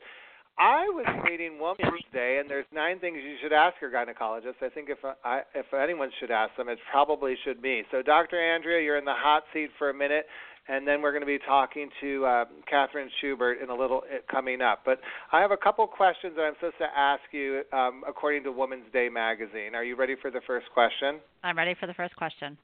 [0.58, 4.62] I was reading Women's Day, and there's nine things you should ask your gynecologist.
[4.62, 7.82] I think if I, if anyone should ask them, it probably should be.
[7.90, 8.40] So, Dr.
[8.40, 10.24] Andrea, you're in the hot seat for a minute,
[10.68, 14.00] and then we're going to be talking to uh, Kathryn Schubert in a little
[14.30, 14.80] coming up.
[14.86, 15.00] But
[15.30, 18.90] I have a couple questions that I'm supposed to ask you um, according to Women's
[18.94, 19.74] Day magazine.
[19.74, 21.20] Are you ready for the first question?
[21.44, 22.56] I'm ready for the first question.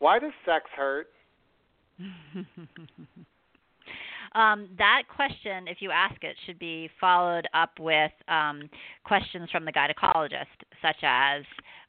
[0.00, 1.06] Why does sex hurt?
[4.34, 8.68] Um, that question, if you ask it, should be followed up with um,
[9.04, 11.44] questions from the gynecologist, such as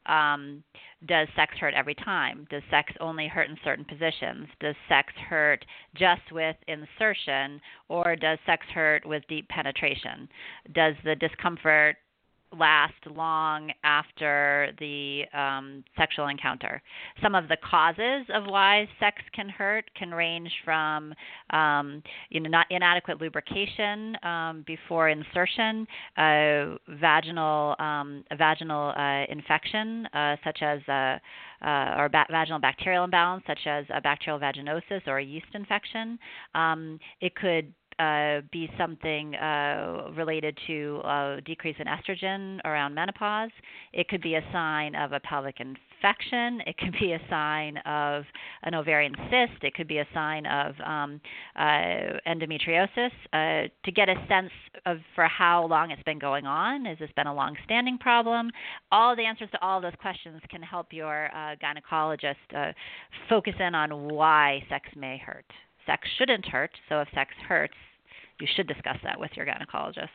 [0.06, 0.62] um,
[1.06, 2.46] Does sex hurt every time?
[2.48, 4.46] Does sex only hurt in certain positions?
[4.60, 5.64] Does sex hurt
[5.96, 10.28] just with insertion, or does sex hurt with deep penetration?
[10.72, 11.96] Does the discomfort
[12.58, 16.82] last long after the um, sexual encounter.
[17.22, 21.14] Some of the causes of why sex can hurt can range from,
[21.50, 25.86] um, you know, not inadequate lubrication um, before insertion,
[26.16, 31.18] uh, vaginal um, vaginal uh, infection uh, such as uh,
[31.64, 36.18] uh, or ba- vaginal bacterial imbalance, such as a bacterial vaginosis or a yeast infection.
[36.54, 43.50] Um, it could uh, be something uh, related to uh, decrease in estrogen around menopause.
[43.92, 46.60] It could be a sign of a pelvic infection.
[46.66, 48.24] It could be a sign of
[48.62, 49.62] an ovarian cyst.
[49.62, 51.20] It could be a sign of um,
[51.56, 53.10] uh, endometriosis.
[53.32, 54.52] Uh, to get a sense
[54.84, 58.50] of for how long it's been going on, has this been a long-standing problem?
[58.92, 62.74] All the answers to all those questions can help your uh, gynecologist
[63.28, 65.46] focus in on why sex may hurt
[65.86, 66.72] sex shouldn't hurt.
[66.88, 67.74] So if sex hurts,
[68.40, 70.08] you should discuss that with your gynecologist.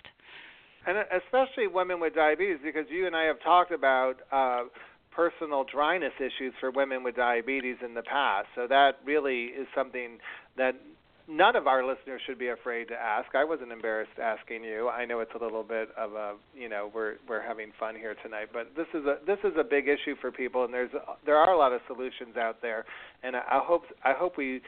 [0.88, 4.64] And especially women with diabetes, because you and I have talked about uh,
[5.12, 8.48] personal dryness issues for women with diabetes in the past.
[8.56, 10.18] So that really is something
[10.58, 10.76] that
[11.32, 13.34] none of our listeners should be afraid to ask.
[13.34, 14.90] I wasn't embarrassed asking you.
[14.90, 18.16] I know it's a little bit of a, you know, we're we're having fun here
[18.22, 20.92] tonight, but this is a this is a big issue for people, and there's
[21.26, 22.86] there are a lot of solutions out there,
[23.24, 24.62] and I, I hope I hope we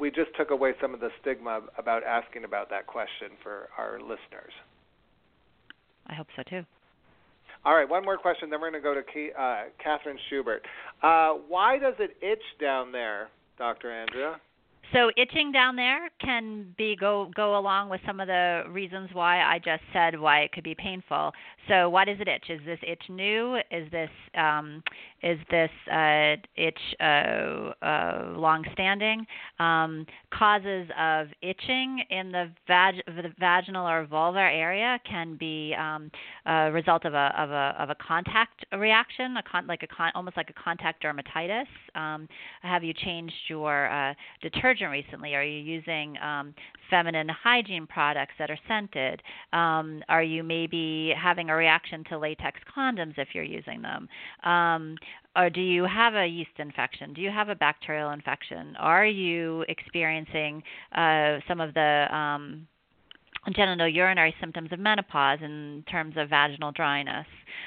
[0.00, 4.00] we just took away some of the stigma about asking about that question for our
[4.00, 4.52] listeners.
[6.06, 6.64] I hope so too.
[7.64, 10.64] All right, one more question, then we're going to go to uh, Kathryn Schubert.
[11.02, 13.28] Uh, why does it itch down there,
[13.58, 13.90] Dr.
[13.90, 14.36] Andrea?
[14.92, 19.42] So itching down there can be go go along with some of the reasons why
[19.42, 21.32] I just said why it could be painful.
[21.68, 22.48] So why does it itch?
[22.48, 23.56] Is this itch new?
[23.70, 24.82] Is this um,
[25.22, 29.26] is this uh, itch uh, uh, long-standing?
[29.58, 36.10] Um, causes of itching in the, vag- the vaginal or vulvar area can be um,
[36.46, 40.12] a result of a of a of a contact reaction, a con- like a con-
[40.14, 41.66] almost like a contact dermatitis.
[41.94, 42.28] Um,
[42.62, 45.34] have you changed your uh, detergent recently?
[45.34, 46.54] Are you using um,
[46.90, 49.22] feminine hygiene products that are scented?
[49.52, 54.08] Um, are you maybe having a reaction to latex condoms if you're using them?
[54.44, 54.96] Um,
[55.36, 57.12] or do you have a yeast infection?
[57.12, 58.76] Do you have a bacterial infection?
[58.78, 60.62] Are you experiencing
[60.94, 62.66] uh, some of the um,
[63.48, 67.26] genitourinary symptoms of menopause in terms of vaginal dryness.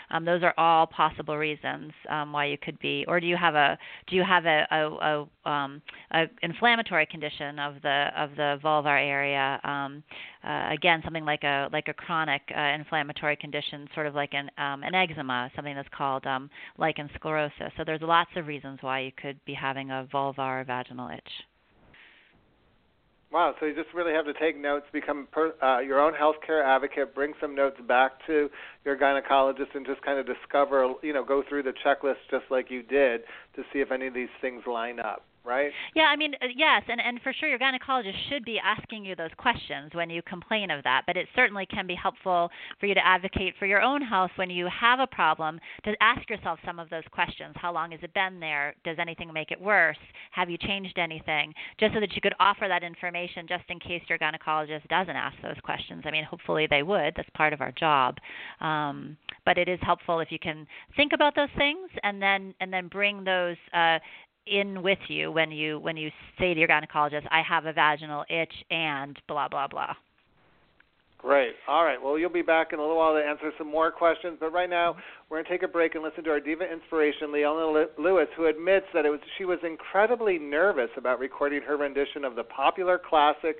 [0.09, 3.05] Um, those are all possible reasons um, why you could be.
[3.07, 7.59] Or do you have a do you have a, a, a, um, a inflammatory condition
[7.59, 9.59] of the of the vulvar area?
[9.63, 10.03] Um,
[10.43, 14.49] uh, again, something like a like a chronic uh, inflammatory condition, sort of like an
[14.57, 17.71] um, an eczema, something that's called um, lichen sclerosus.
[17.77, 21.31] So there's lots of reasons why you could be having a vulvar or vaginal itch.
[23.31, 26.65] Wow, so you just really have to take notes, become per, uh, your own healthcare
[26.65, 28.49] advocate, bring some notes back to
[28.83, 32.69] your gynecologist, and just kind of discover, you know, go through the checklist just like
[32.69, 33.21] you did
[33.55, 35.71] to see if any of these things line up right?
[35.95, 39.15] Yeah, I mean, uh, yes, and and for sure, your gynecologist should be asking you
[39.15, 41.03] those questions when you complain of that.
[41.07, 44.49] But it certainly can be helpful for you to advocate for your own health when
[44.49, 45.59] you have a problem.
[45.85, 48.75] To ask yourself some of those questions: How long has it been there?
[48.83, 49.97] Does anything make it worse?
[50.31, 51.53] Have you changed anything?
[51.79, 55.35] Just so that you could offer that information, just in case your gynecologist doesn't ask
[55.41, 56.03] those questions.
[56.05, 57.13] I mean, hopefully they would.
[57.15, 58.17] That's part of our job.
[58.59, 62.71] Um, but it is helpful if you can think about those things and then and
[62.71, 63.99] then bring those uh,
[64.47, 68.25] in with you when you when you say to your gynecologist, "I have a vaginal
[68.29, 69.93] itch and blah blah blah."
[71.21, 71.53] Great.
[71.67, 72.01] All right.
[72.01, 74.69] Well, you'll be back in a little while to answer some more questions, but right
[74.69, 74.95] now
[75.29, 78.47] we're going to take a break and listen to our diva inspiration, Leona Lewis, who
[78.47, 82.97] admits that it was she was incredibly nervous about recording her rendition of the popular
[82.97, 83.57] classic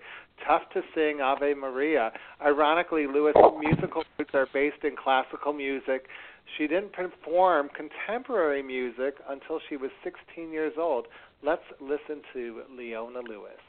[0.48, 2.12] "Tough to Sing" Ave Maria.
[2.44, 6.08] Ironically, Lewis' musical roots are based in classical music.
[6.58, 11.08] She didn't perform contemporary music until she was 16 years old.
[11.44, 13.60] Let's listen to Leona Lewis.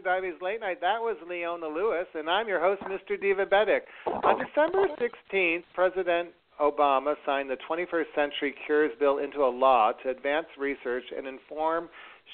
[0.00, 0.80] Dives Late Night.
[0.80, 3.20] That was Leona Lewis, and I'm your host, Mr.
[3.20, 3.80] Divabetic.
[4.06, 6.30] On December 16th, President
[6.60, 11.88] Obama signed the 21st Century Cures Bill into a law to advance research and inform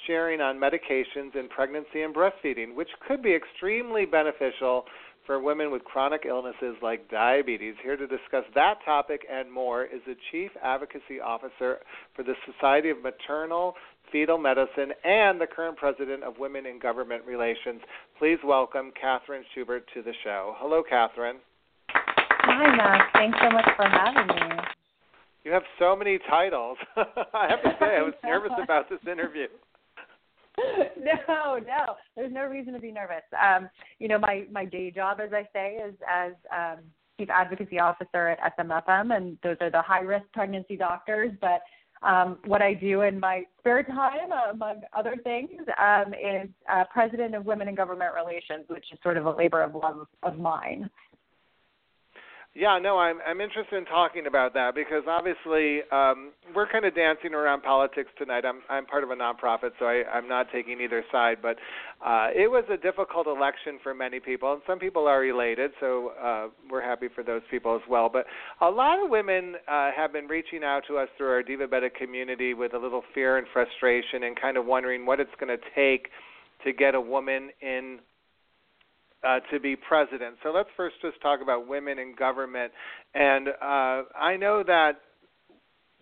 [0.06, 4.84] sharing on medications in pregnancy and breastfeeding, which could be extremely beneficial
[5.26, 7.74] for women with chronic illnesses like diabetes.
[7.82, 11.78] Here to discuss that topic and more is the Chief Advocacy Officer
[12.16, 13.74] for the Society of Maternal
[14.12, 17.80] fetal medicine, and the current president of Women in Government Relations.
[18.18, 20.54] Please welcome Kathryn Schubert to the show.
[20.59, 21.34] Hello, Kathryn.
[21.90, 23.11] Hi, Matt.
[23.12, 24.62] Thanks so much for having me.
[25.44, 26.78] You have so many titles.
[26.96, 29.46] I have to say, I was nervous about this interview.
[30.98, 31.94] no, no.
[32.16, 33.22] There's no reason to be nervous.
[33.40, 36.84] Um, you know, my my day job, as I say, is as um,
[37.18, 41.32] chief advocacy officer at SMFM, and those are the high risk pregnancy doctors.
[41.40, 41.62] But
[42.03, 45.51] um, what I do in my spare time, uh, among other things,
[45.82, 49.62] um, is uh, president of Women in Government Relations, which is sort of a labor
[49.62, 50.88] of love of mine.
[52.55, 56.94] Yeah, no, I'm I'm interested in talking about that because obviously um, we're kind of
[56.94, 58.44] dancing around politics tonight.
[58.44, 61.36] I'm I'm part of a nonprofit, so I, I'm not taking either side.
[61.40, 61.57] But
[62.05, 66.12] uh, it was a difficult election for many people, and some people are elated, so
[66.20, 68.09] uh, we're happy for those people as well.
[68.12, 68.26] But
[68.61, 72.55] a lot of women uh, have been reaching out to us through our Divabetic community
[72.55, 76.09] with a little fear and frustration, and kind of wondering what it's going to take
[76.64, 78.01] to get a woman in
[79.26, 80.36] uh, to be president.
[80.42, 82.72] So let's first just talk about women in government.
[83.14, 84.92] And uh, I know that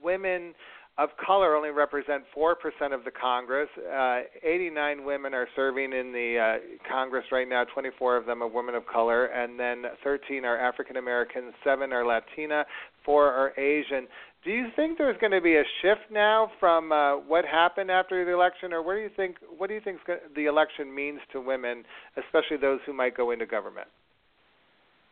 [0.02, 0.54] women
[0.98, 2.54] of color only represent 4%
[2.94, 3.68] of the Congress.
[3.76, 8.48] Uh, 89 women are serving in the uh, Congress right now, 24 of them are
[8.48, 12.64] women of color, and then 13 are African American, 7 are Latina,
[13.04, 14.06] 4 are Asian.
[14.46, 18.24] Do you think there's going to be a shift now from uh, what happened after
[18.24, 19.38] the election, or what do you think?
[19.58, 19.98] What do you think
[20.36, 21.82] the election means to women,
[22.16, 23.88] especially those who might go into government?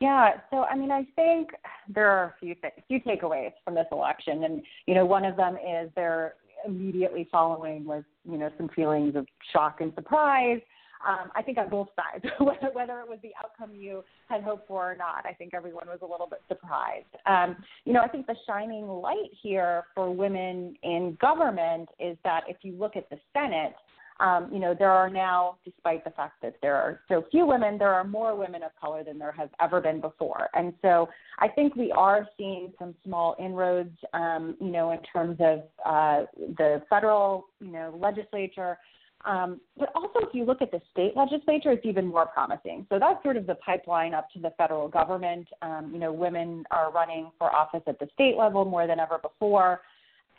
[0.00, 1.48] Yeah, so I mean, I think
[1.92, 5.36] there are a few th- few takeaways from this election, and you know, one of
[5.36, 10.60] them is there immediately following was you know some feelings of shock and surprise
[11.06, 14.92] um, I think on both sides, whether, it was the outcome you had hoped for
[14.92, 15.26] or not.
[15.26, 17.06] I think everyone was a little bit surprised.
[17.26, 22.44] Um, you know, I think the shining light here for women in government is that
[22.48, 23.74] if you look at the Senate,
[24.20, 27.78] um, you know, there are now, despite the fact that there are so few women,
[27.78, 30.48] there are more women of color than there has ever been before.
[30.54, 31.08] And so
[31.40, 36.26] I think we are seeing some small inroads, um, you know, in terms of uh,
[36.36, 38.78] the federal, you know, legislature
[39.24, 42.86] um, but also, if you look at the state legislature, it's even more promising.
[42.90, 45.48] So that's sort of the pipeline up to the federal government.
[45.62, 49.18] Um, you know, women are running for office at the state level more than ever
[49.18, 49.80] before.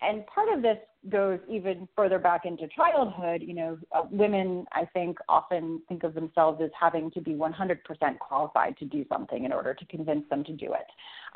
[0.02, 0.78] And part of this
[1.10, 3.42] goes even further back into childhood.
[3.42, 8.20] You know, uh, women, I think, often think of themselves as having to be 100%
[8.20, 10.88] qualified to do something in order to convince them to do it.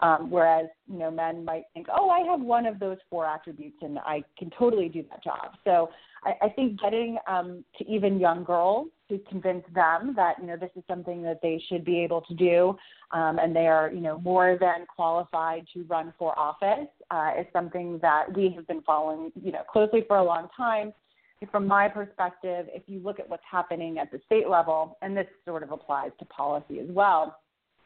[0.02, 3.78] Um, whereas, you know, men might think, oh, I have one of those four attributes
[3.82, 5.54] and I can totally do that job.
[5.64, 5.90] So
[6.24, 10.56] I, I think getting um, to even young girls to convince them that, you know,
[10.56, 12.78] this is something that they should be able to do
[13.12, 17.46] um, and they are, you know, more than qualified to run for office uh, is
[17.52, 20.94] something that we have been following, you know, closely for a long time
[21.52, 25.28] from my perspective, if you look at what's happening at the state level, and this
[25.46, 27.38] sort of applies to policy as well,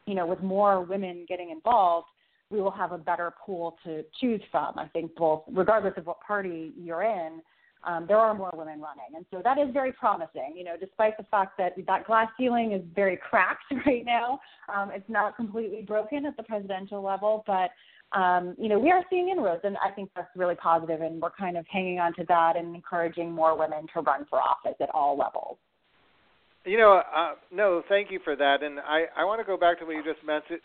[0.06, 2.08] you know, with more women getting involved,
[2.50, 4.78] we will have a better pool to choose from.
[4.78, 7.40] I think both, regardless of what party you're in,
[7.86, 10.54] um, there are more women running, and so that is very promising.
[10.56, 14.40] You know, despite the fact that that glass ceiling is very cracked right now,
[14.74, 17.70] um, it's not completely broken at the presidential level, but
[18.18, 21.30] um, you know, we are seeing inroads, and I think that's really positive, and we're
[21.30, 24.90] kind of hanging on to that and encouraging more women to run for office at
[24.94, 25.58] all levels.
[26.64, 28.62] You know, uh, no, thank you for that.
[28.62, 30.60] And I, I want to go back to what you just mentioned,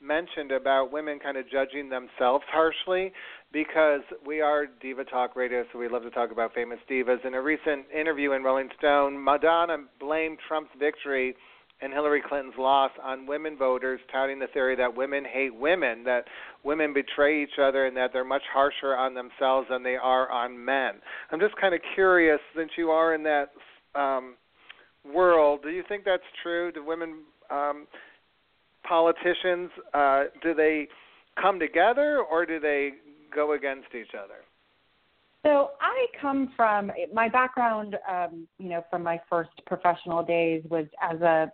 [0.00, 3.12] mentioned about women kind of judging themselves harshly
[3.52, 7.24] because we are Diva Talk Radio, so we love to talk about famous divas.
[7.26, 11.34] In a recent interview in Rolling Stone, Madonna blamed Trump's victory
[11.80, 16.24] and Hillary Clinton's loss on women voters, touting the theory that women hate women, that
[16.62, 20.64] women betray each other, and that they're much harsher on themselves than they are on
[20.64, 20.94] men.
[21.32, 23.50] I'm just kind of curious, since you are in that.
[23.96, 24.34] Um,
[25.12, 26.72] world, do you think that's true?
[26.72, 27.86] Do women um,
[28.86, 30.88] politicians uh, do they
[31.40, 32.92] come together or do they
[33.34, 34.42] go against each other?
[35.46, 40.86] So I come from my background, um, you know, from my first professional days was
[41.00, 41.52] as a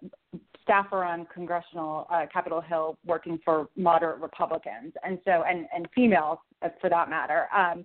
[0.63, 6.39] staffer on congressional uh, Capitol Hill, working for moderate Republicans, and so and and females
[6.63, 7.47] uh, for that matter.
[7.55, 7.85] Um,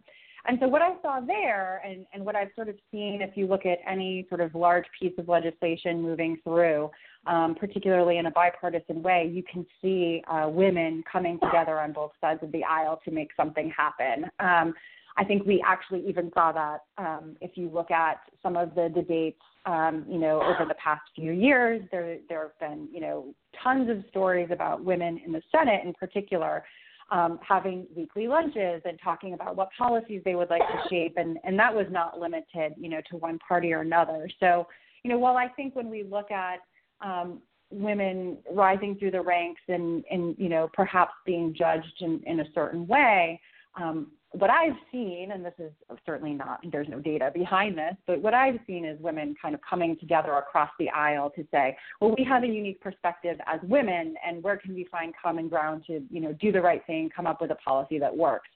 [0.49, 3.45] and so what I saw there, and, and what I've sort of seen, if you
[3.45, 6.89] look at any sort of large piece of legislation moving through,
[7.27, 12.13] um, particularly in a bipartisan way, you can see uh, women coming together on both
[12.19, 14.25] sides of the aisle to make something happen.
[14.39, 14.73] Um,
[15.17, 18.89] I think we actually even saw that um, if you look at some of the
[18.89, 23.35] debates, um, you know, over the past few years, there there have been, you know,
[23.63, 26.63] tons of stories about women in the Senate in particular
[27.11, 31.37] um, having weekly lunches and talking about what policies they would like to shape, and
[31.43, 34.29] and that was not limited, you know, to one party or another.
[34.39, 34.67] So,
[35.03, 36.59] you know, while I think when we look at
[37.01, 37.41] um,
[37.71, 42.45] women rising through the ranks and and you know perhaps being judged in in a
[42.53, 43.39] certain way,
[43.79, 45.71] um, what I've seen, and this is
[46.05, 49.61] certainly not, there's no data behind this, but what I've seen is women kind of
[49.67, 54.15] coming together across the aisle to say, well, we have a unique perspective as women,
[54.25, 57.25] and where can we find common ground to, you know, do the right thing, come
[57.25, 58.49] up with a policy that works.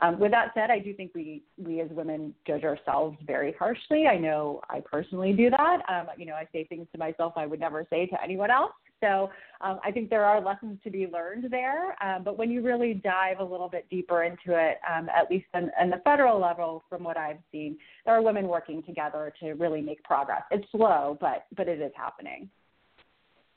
[0.00, 4.06] Um, with that said, I do think we we as women judge ourselves very harshly.
[4.06, 5.78] I know I personally do that.
[5.88, 8.70] Um, you know, I say things to myself I would never say to anyone else.
[9.00, 9.30] So
[9.60, 11.96] um, I think there are lessons to be learned there.
[12.02, 15.46] Um, but when you really dive a little bit deeper into it, um, at least
[15.54, 19.80] on, the federal level, from what I've seen, there are women working together to really
[19.80, 20.42] make progress.
[20.50, 22.48] It's slow, but but it is happening.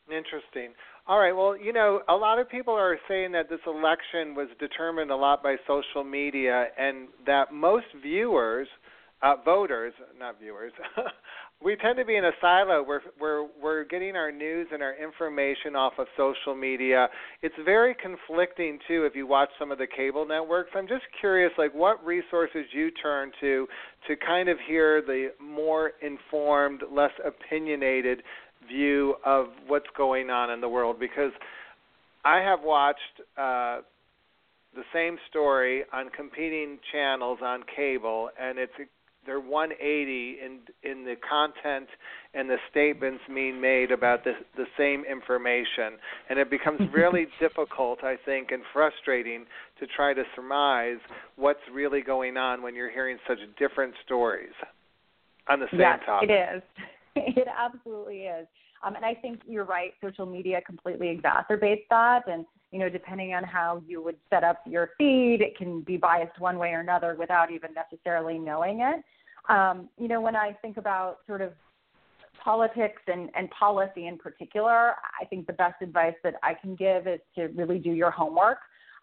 [0.07, 0.73] Interesting.
[1.07, 1.31] All right.
[1.31, 5.15] Well, you know, a lot of people are saying that this election was determined a
[5.15, 8.67] lot by social media, and that most viewers,
[9.21, 10.73] uh, voters, not viewers,
[11.63, 14.95] we tend to be in a silo where we're we're getting our news and our
[14.95, 17.07] information off of social media.
[17.41, 20.71] It's very conflicting too if you watch some of the cable networks.
[20.75, 23.67] I'm just curious like what resources you turn to
[24.07, 28.23] to kind of hear the more informed, less opinionated
[28.67, 31.31] view of what's going on in the world because
[32.25, 32.99] I have watched
[33.37, 33.81] uh
[34.73, 38.71] the same story on competing channels on cable and it's
[39.25, 41.87] they're 180 in in the content
[42.33, 45.99] and the statements being made about the the same information,
[46.29, 49.45] and it becomes really difficult, I think, and frustrating
[49.79, 50.99] to try to surmise
[51.35, 54.53] what's really going on when you're hearing such different stories
[55.49, 56.29] on the same yes, topic.
[56.29, 56.61] it is.
[57.13, 58.47] It absolutely is.
[58.85, 59.91] Um, and I think you're right.
[60.01, 64.61] Social media completely exacerbates that, and you know, depending on how you would set up
[64.65, 69.03] your feed, it can be biased one way or another without even necessarily knowing it.
[69.49, 71.53] Um, you know, when I think about sort of
[72.43, 77.07] politics and, and policy in particular, I think the best advice that I can give
[77.07, 78.59] is to really do your homework.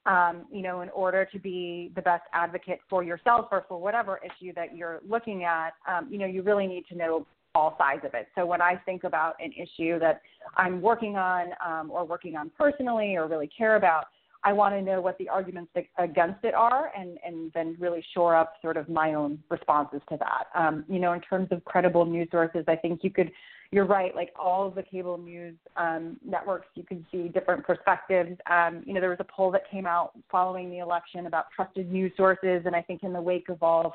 [0.06, 4.18] Um, you know, in order to be the best advocate for yourself or for whatever
[4.24, 7.26] issue that you're looking at, um, you know, you really need to know
[7.58, 8.26] all sides of it.
[8.36, 10.16] So when I think about an issue that
[10.56, 14.04] I'm working on um, or working on personally or really care about,
[14.44, 18.36] I want to know what the arguments against it are, and and then really shore
[18.36, 20.44] up sort of my own responses to that.
[20.54, 23.30] Um, you know, in terms of credible news sources, I think you could.
[23.70, 24.12] You're right.
[24.16, 28.34] Like all of the cable news um, networks, you could see different perspectives.
[28.50, 31.92] Um, you know, there was a poll that came out following the election about trusted
[31.92, 33.92] news sources, and I think in the wake of all of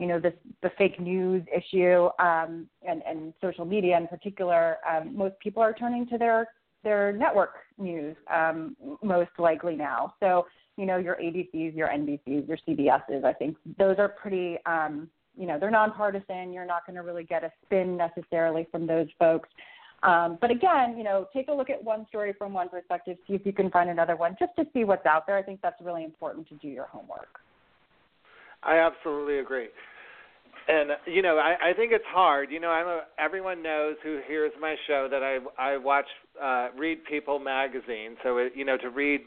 [0.00, 0.32] you know this
[0.62, 5.74] the fake news issue um, and and social media in particular, um, most people are
[5.74, 6.48] turning to their
[6.82, 10.14] their network news um, most likely now.
[10.18, 10.46] So
[10.78, 13.24] you know your ABCs, your NBCs, your CBSs.
[13.24, 14.56] I think those are pretty.
[14.64, 16.52] Um, you know they're nonpartisan.
[16.52, 19.50] You're not going to really get a spin necessarily from those folks.
[20.02, 23.34] Um, but again, you know, take a look at one story from one perspective, see
[23.34, 25.36] if you can find another one, just to see what's out there.
[25.36, 27.38] I think that's really important to do your homework.
[28.62, 29.68] I absolutely agree.
[30.68, 32.50] And you know, I, I think it's hard.
[32.50, 36.04] You know, I'm a, everyone knows who hears my show that I I watch
[36.40, 38.16] uh, Read People magazine.
[38.22, 39.22] So it, you know, to read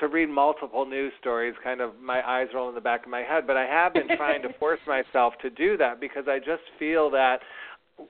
[0.00, 3.22] to read multiple news stories, kind of my eyes roll in the back of my
[3.22, 3.46] head.
[3.46, 7.10] But I have been trying to force myself to do that because I just feel
[7.12, 7.38] that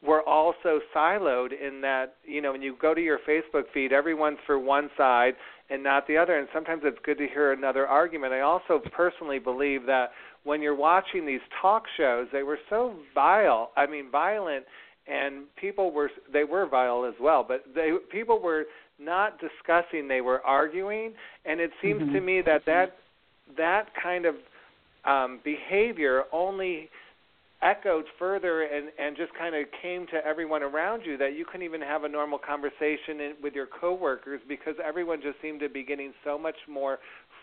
[0.02, 3.92] we're all so siloed in that you know when you go to your Facebook feed,
[3.92, 5.34] everyone's for one side
[5.70, 6.38] and not the other.
[6.38, 8.32] And sometimes it's good to hear another argument.
[8.32, 10.10] I also personally believe that
[10.48, 13.70] when you're watching these talk shows, they were so vile.
[13.76, 14.64] I mean, violent,
[15.06, 17.44] and people were they were vile as well.
[17.46, 18.64] But they people were
[18.98, 21.12] not discussing; they were arguing.
[21.44, 22.14] And it seems mm-hmm.
[22.14, 22.96] to me that that
[23.58, 24.36] that kind of
[25.04, 26.88] um, behavior only
[27.60, 31.66] echoed further and and just kind of came to everyone around you that you couldn't
[31.66, 35.82] even have a normal conversation in, with your coworkers because everyone just seemed to be
[35.82, 36.98] getting so much more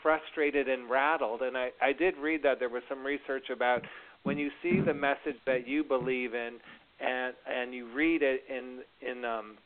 [0.05, 1.41] frustrated and rattled.
[1.41, 3.81] And I, I did read that there was some research about
[4.21, 6.59] when you see the message that you believe in
[6.99, 9.57] and and you read it in in um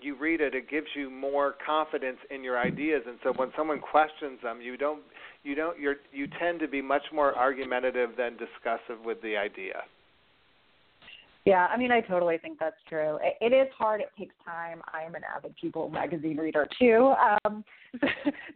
[0.00, 3.78] you read it it gives you more confidence in your ideas and so when someone
[3.78, 5.00] questions them you don't
[5.42, 9.84] you don't you're you tend to be much more argumentative than discussive with the idea
[11.46, 13.18] yeah, I mean, I totally think that's true.
[13.22, 14.00] It, it is hard.
[14.00, 14.82] It takes time.
[14.92, 17.64] I am an avid People magazine reader too, um,
[18.00, 18.08] so,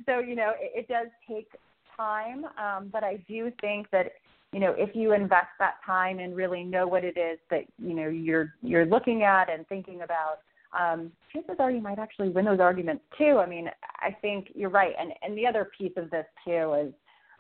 [0.07, 1.49] so you know, it, it does take
[1.97, 2.45] time.
[2.59, 4.13] Um, but I do think that
[4.53, 7.95] you know, if you invest that time and really know what it is that you
[7.95, 10.41] know you're you're looking at and thinking about,
[10.79, 13.39] um, chances are you might actually win those arguments too.
[13.39, 13.71] I mean,
[14.01, 14.95] I think you're right.
[14.99, 16.93] And and the other piece of this too is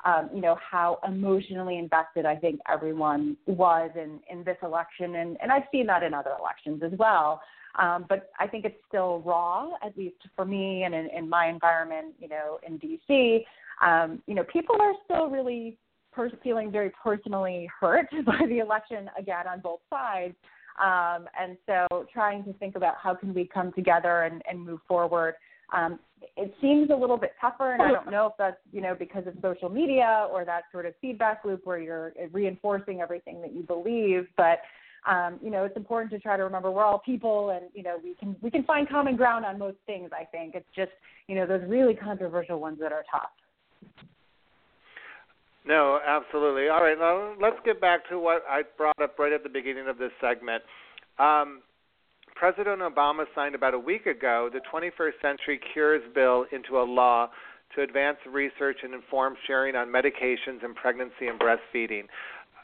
[0.04, 5.16] um, you know, how emotionally invested I think everyone was in, in this election.
[5.16, 7.40] And, and I've seen that in other elections as well.
[7.78, 11.48] Um, but I think it's still raw, at least for me and in, in my
[11.48, 13.44] environment, you know, in DC.
[13.86, 15.78] Um, you know, people are still really
[16.12, 20.34] per- feeling very personally hurt by the election again on both sides.
[20.82, 24.80] Um, and so trying to think about how can we come together and, and move
[24.88, 25.34] forward
[25.72, 25.98] um,
[26.36, 29.26] it seems a little bit tougher, and I don't know if that's you know because
[29.26, 33.62] of social media or that sort of feedback loop where you're reinforcing everything that you
[33.62, 34.26] believe.
[34.36, 34.60] But
[35.06, 37.98] um, you know, it's important to try to remember we're all people, and you know
[38.02, 40.10] we can we can find common ground on most things.
[40.12, 40.92] I think it's just
[41.26, 43.30] you know those really controversial ones that are tough.
[45.66, 46.68] No, absolutely.
[46.68, 49.88] All right, now let's get back to what I brought up right at the beginning
[49.88, 50.62] of this segment.
[51.18, 51.62] Um,
[52.40, 57.28] President Obama signed about a week ago the 21st Century Cures Bill into a law
[57.74, 62.04] to advance research and inform sharing on medications in pregnancy and breastfeeding.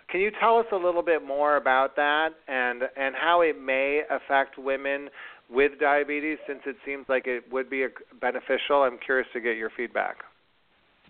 [0.09, 4.01] Can you tell us a little bit more about that and and how it may
[4.09, 5.11] affect women
[5.51, 7.85] with diabetes since it seems like it would be
[8.19, 8.83] beneficial?
[8.83, 10.17] I'm curious to get your feedback.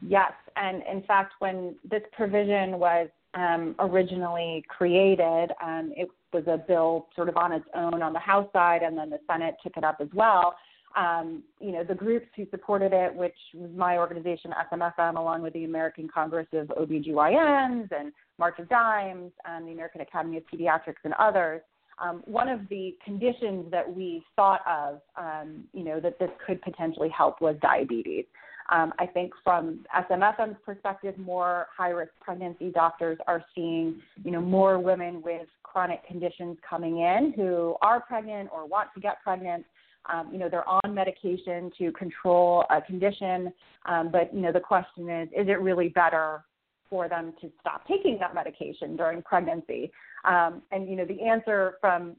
[0.03, 6.59] Yes, and in fact, when this provision was um, originally created, um, it was a
[6.59, 9.77] bill sort of on its own on the House side, and then the Senate took
[9.77, 10.57] it up as well.
[10.97, 15.53] Um, you know, the groups who supported it, which was my organization, SMFM, along with
[15.53, 21.05] the American Congress of OBGYNs and March of Dimes and the American Academy of Pediatrics
[21.05, 21.61] and others,
[21.99, 26.61] um, one of the conditions that we thought of, um, you know, that this could
[26.63, 28.25] potentially help was diabetes.
[28.69, 34.79] Um, I think from SMFM's perspective, more high-risk pregnancy doctors are seeing, you know, more
[34.79, 39.65] women with chronic conditions coming in who are pregnant or want to get pregnant.
[40.13, 43.53] Um, you know, they're on medication to control a condition,
[43.87, 46.45] um, but you know, the question is, is it really better
[46.89, 49.91] for them to stop taking that medication during pregnancy?
[50.25, 52.17] Um, and you know, the answer from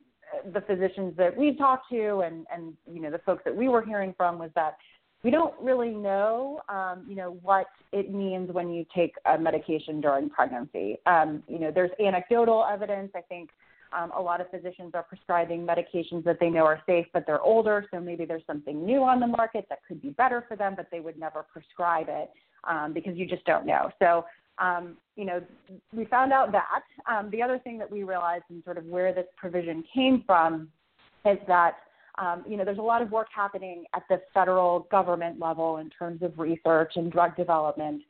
[0.53, 3.81] the physicians that we've talked to and and you know the folks that we were
[3.81, 4.77] hearing from was that
[5.24, 10.01] we don't really know, um, you know, what it means when you take a medication
[10.01, 10.97] during pregnancy.
[11.05, 13.11] Um, you know, there's anecdotal evidence.
[13.15, 13.49] I think
[13.93, 17.45] Um, a lot of physicians are prescribing medications that they know are safe, but they're
[17.53, 20.76] older, so maybe there's something new on the market that could be better for them,
[20.76, 22.30] but they would never prescribe it
[22.65, 23.89] um, because you just don't know.
[23.97, 24.26] So,
[24.57, 25.41] um, you know,
[25.93, 26.84] we found out that.
[27.09, 30.68] Um, the other thing that we realized and sort of where this provision came from
[31.24, 31.78] is that
[32.18, 35.89] um, you know, there's a lot of work happening at the federal government level in
[35.89, 38.01] terms of research and drug development.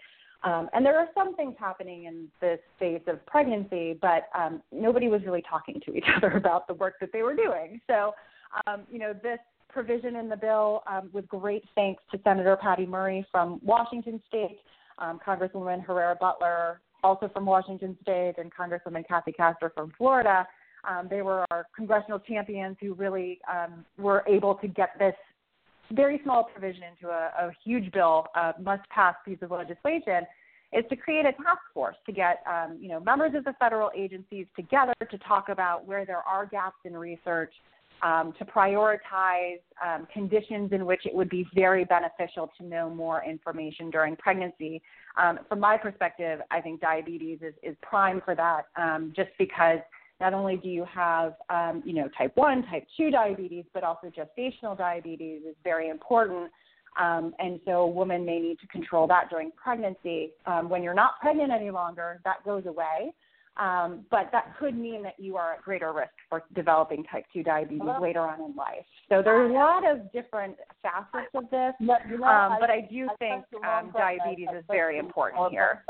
[0.43, 5.08] Um, and there are some things happening in the space of pregnancy, but um, nobody
[5.08, 7.82] was really talking to each other about the work that they were doing.
[7.88, 8.14] So,
[8.66, 9.39] um, you know, this
[9.70, 14.60] provision in the bill, um, with great thanks to Senator Patty Murray from Washington State,
[14.99, 20.47] um, Congresswoman Herrera Beutler, also from Washington State, and Congresswoman Kathy Castor from Florida.
[20.88, 25.15] Um, they were our congressional champions who really um, were able to get this
[25.91, 30.25] very small provision into a, a huge bill, a must-pass piece of legislation,
[30.73, 33.89] is to create a task force to get um, you know members of the federal
[33.95, 37.53] agencies together to talk about where there are gaps in research,
[38.03, 43.23] um, to prioritize um, conditions in which it would be very beneficial to know more
[43.23, 44.82] information during pregnancy.
[45.17, 49.80] Um, from my perspective, I think diabetes is, is prime for that, um, just because
[50.20, 54.07] not only do you have, um, you know, type 1, type 2 diabetes, but also
[54.07, 56.51] gestational diabetes is very important.
[56.99, 60.32] Um, and so a woman may need to control that during pregnancy.
[60.47, 63.13] Um, when you're not pregnant any longer, that goes away.
[63.57, 67.41] Um, but that could mean that you are at greater risk for developing type 2
[67.41, 67.99] diabetes Hello?
[67.99, 68.86] later on in life.
[69.09, 71.74] So there's a lot of different facets of this.
[71.82, 75.84] Um, but I do think um, diabetes is very important here.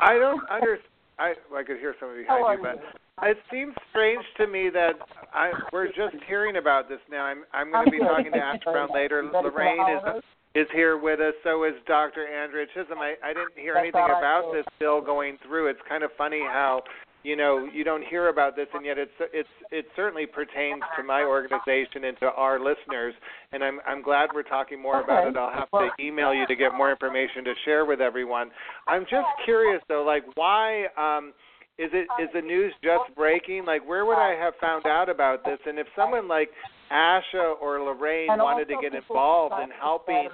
[0.00, 0.88] I don't understand
[1.18, 4.94] I I could hear somebody behind you, but it seems strange to me that
[5.32, 7.24] I we're just hearing about this now.
[7.24, 9.22] I'm I'm going to be talking to Asha Brown later.
[9.24, 11.34] Lorraine is is here with us.
[11.44, 12.26] So is Dr.
[12.26, 12.98] Andrea Chisholm.
[12.98, 15.68] I I didn't hear anything about this bill going through.
[15.68, 16.82] It's kind of funny how
[17.22, 21.02] you know you don't hear about this and yet it's it's it certainly pertains to
[21.02, 23.14] my organization and to our listeners
[23.52, 25.04] and i'm i'm glad we're talking more okay.
[25.04, 25.36] about it.
[25.36, 28.50] I'll have to email you to get more information to share with everyone.
[28.88, 31.32] I'm just curious though like why um
[31.78, 33.64] is it is the news just breaking?
[33.64, 35.58] Like where would i have found out about this?
[35.66, 36.50] And if someone like
[36.92, 40.28] Asha or Lorraine wanted to get involved in helping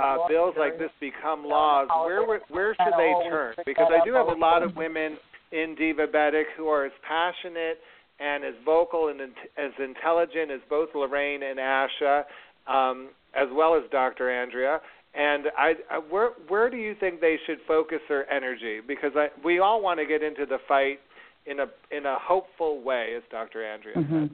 [0.00, 3.54] uh, bills like this become laws, where where should they turn?
[3.66, 5.18] Because I do have a lot of women
[5.52, 7.78] in Divabetic who are as passionate
[8.18, 12.24] and as vocal and as intelligent as both Lorraine and Asha,
[12.66, 14.30] um, as well as Dr.
[14.30, 14.80] Andrea.
[15.14, 18.80] And I, I, where where do you think they should focus their energy?
[18.86, 21.00] Because I, we all want to get into the fight
[21.46, 23.64] in a in a hopeful way, as Dr.
[23.64, 24.26] Andrea mm-hmm.
[24.26, 24.30] said.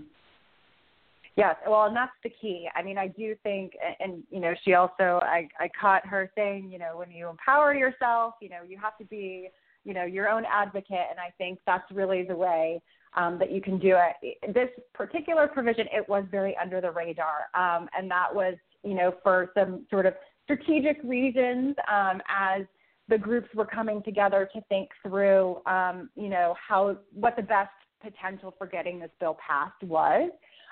[1.36, 2.68] Yes, well, and that's the key.
[2.74, 6.70] I mean, I do think, and you know, she also, I, I caught her saying,
[6.70, 9.48] you know, when you empower yourself, you know, you have to be
[9.84, 12.80] you know your own advocate and i think that's really the way
[13.14, 14.38] um, that you can do it.
[14.54, 18.54] This particular provision it was very under the radar um, and that was
[18.84, 20.14] you know for some sort of
[20.44, 22.62] strategic reasons um, as
[23.08, 27.70] the groups were coming together to think through um, you know how what the best
[28.02, 30.30] potential for getting this bill passed was.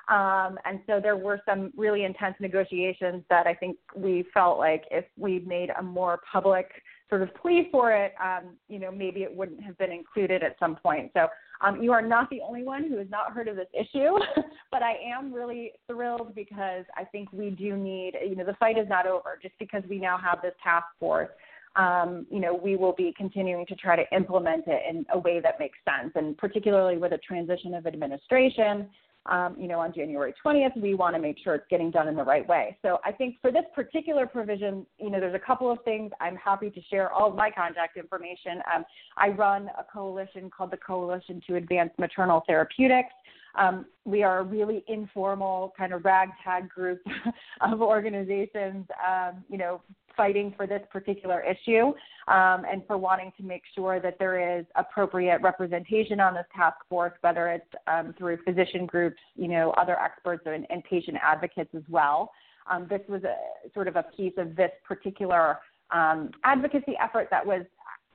[0.09, 4.83] Um, and so there were some really intense negotiations that I think we felt like
[4.91, 6.69] if we made a more public
[7.11, 10.57] sort of plea for it, um, you know, maybe it wouldn't have been included at
[10.59, 11.11] some point.
[11.13, 11.27] So
[11.61, 14.17] um, you are not the only one who has not heard of this issue,
[14.71, 18.79] but I am really thrilled because I think we do need, you know, the fight
[18.79, 21.29] is not over just because we now have this task force.
[21.77, 25.41] Um, you know, we will be continuing to try to implement it in a way
[25.41, 28.89] that makes sense, and particularly with a transition of administration
[29.27, 32.17] um, you know, on January 20th, we want to make sure it's getting done in
[32.17, 32.77] the right way.
[32.83, 36.11] So I think for this particular provision, you know, there's a couple of things.
[36.21, 38.63] I'm happy to share all of my contact information.
[38.75, 38.85] Um,
[39.17, 43.13] I run a coalition called the Coalition to Advance Maternal Therapeutics.
[43.57, 47.01] Um, we are a really informal kind of ragtag group
[47.61, 49.83] of organizations, um, you know,
[50.17, 51.87] fighting for this particular issue
[52.29, 56.77] um, and for wanting to make sure that there is appropriate representation on this task
[56.89, 61.71] force, whether it's um, through physician groups, you know, other experts and, and patient advocates
[61.75, 62.31] as well.
[62.71, 63.37] Um, this was a
[63.73, 65.59] sort of a piece of this particular
[65.91, 67.65] um, advocacy effort that was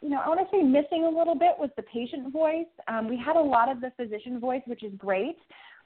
[0.02, 2.66] you know, I want to say missing a little bit was the patient voice.
[2.88, 5.38] Um, we had a lot of the physician voice, which is great,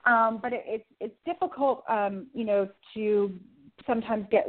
[0.05, 3.33] um, but it, it's it's difficult, um, you know, to
[3.87, 4.47] sometimes get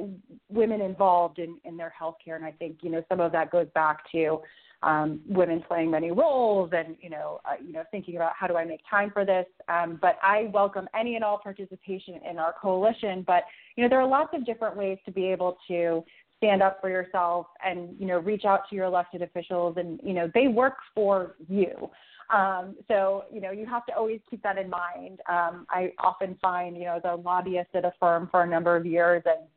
[0.48, 3.68] women involved in in their healthcare, and I think you know some of that goes
[3.74, 4.40] back to
[4.82, 8.56] um, women playing many roles and you know uh, you know thinking about how do
[8.56, 9.46] I make time for this.
[9.68, 13.22] Um, but I welcome any and all participation in our coalition.
[13.26, 13.44] But
[13.76, 16.02] you know there are lots of different ways to be able to
[16.40, 20.14] stand up for yourself and you know reach out to your elected officials and you
[20.14, 21.90] know they work for you
[22.32, 25.18] Um, so, you know, you have to always keep that in mind.
[25.28, 28.76] Um, I often find, you know, as a lobbyist at a firm for a number
[28.76, 29.48] of years and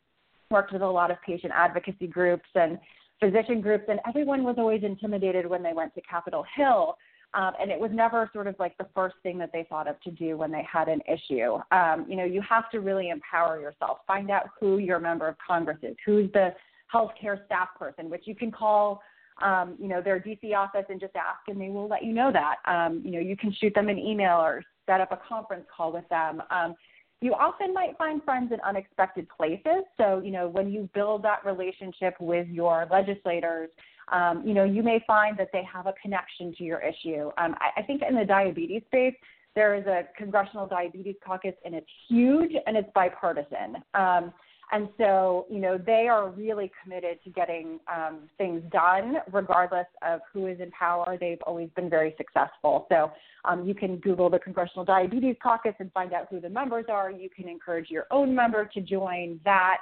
[0.50, 2.80] worked with a lot of patient advocacy groups and
[3.20, 6.98] physician groups, and everyone was always intimidated when they went to Capitol Hill.
[7.36, 10.00] Um, and it was never sort of like the first thing that they thought of
[10.02, 11.58] to do when they had an issue.
[11.72, 14.00] Um, you know, you have to really empower yourself.
[14.08, 16.54] Find out who your member of Congress is, who's the
[16.94, 19.02] healthcare staff person, which you can call
[19.42, 22.32] um, you know, their DC office and just ask, and they will let you know
[22.32, 22.58] that.
[22.66, 25.92] Um, you know, you can shoot them an email or set up a conference call
[25.92, 26.42] with them.
[26.52, 26.76] Um,
[27.22, 29.86] you often might find friends in unexpected places.
[29.98, 33.70] So, you know, when you build that relationship with your legislators,
[34.12, 37.32] um, you know, you may find that they have a connection to your issue.
[37.38, 39.16] Um, I, I think in the diabetes space,
[39.56, 43.78] there is a congressional diabetes caucus, and it's huge and it's bipartisan.
[43.94, 44.34] Um,
[44.74, 50.22] and so, you know, they are really committed to getting um, things done regardless of
[50.34, 51.16] who is in power.
[51.20, 52.88] They've always been very successful.
[52.90, 53.12] So
[53.46, 57.12] um, you can Google the Congressional Diabetes Caucus and find out who the members are.
[57.12, 59.78] You can encourage your own member to join that.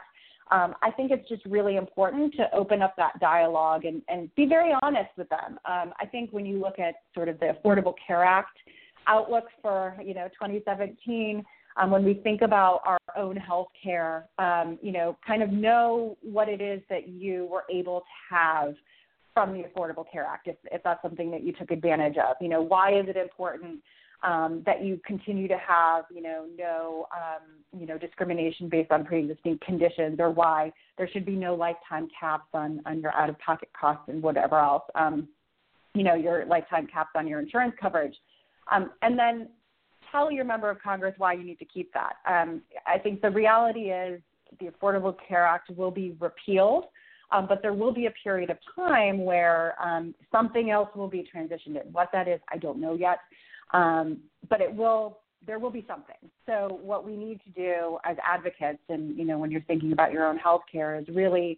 [0.51, 4.45] Um, I think it's just really important to open up that dialogue and, and be
[4.45, 5.57] very honest with them.
[5.63, 8.57] Um, I think when you look at sort of the Affordable Care Act
[9.07, 11.45] outlook for, you know, 2017,
[11.77, 16.17] um, when we think about our own health care, um, you know, kind of know
[16.21, 18.75] what it is that you were able to have
[19.33, 22.35] from the Affordable Care Act, if, if that's something that you took advantage of.
[22.41, 23.79] You know, why is it important
[24.23, 29.05] um, that you continue to have, you know, no, um, you know, discrimination based on
[29.05, 34.03] pre-existing conditions, or why there should be no lifetime caps on on your out-of-pocket costs
[34.07, 34.83] and whatever else.
[34.95, 35.27] Um,
[35.93, 38.15] you know, your lifetime caps on your insurance coverage.
[38.71, 39.49] Um, and then
[40.11, 42.13] tell your member of Congress why you need to keep that.
[42.27, 44.21] Um, I think the reality is
[44.59, 46.85] the Affordable Care Act will be repealed,
[47.31, 51.25] um, but there will be a period of time where um, something else will be
[51.33, 51.91] transitioned in.
[51.91, 53.19] What that is, I don't know yet,
[53.73, 55.19] um, but it will.
[55.47, 56.17] There will be something.
[56.45, 60.11] So what we need to do as advocates, and you know, when you're thinking about
[60.11, 61.57] your own health care, is really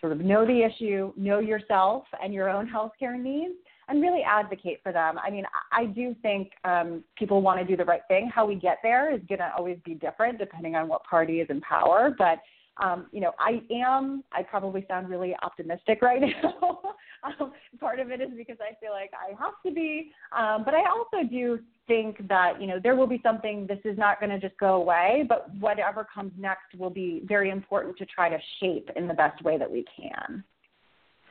[0.00, 3.54] sort of know the issue, know yourself and your own health care needs,
[3.88, 5.18] and really advocate for them.
[5.24, 8.30] I mean, I do think um, people want to do the right thing.
[8.32, 11.48] How we get there is going to always be different depending on what party is
[11.50, 12.14] in power.
[12.16, 12.40] But
[12.78, 14.22] um, you know, I am.
[14.32, 16.80] I probably sound really optimistic right now.
[17.24, 20.74] um, part of it is because I feel like I have to be, um, but
[20.74, 23.66] I also do think that you know there will be something.
[23.66, 27.50] This is not going to just go away, but whatever comes next will be very
[27.50, 30.44] important to try to shape in the best way that we can.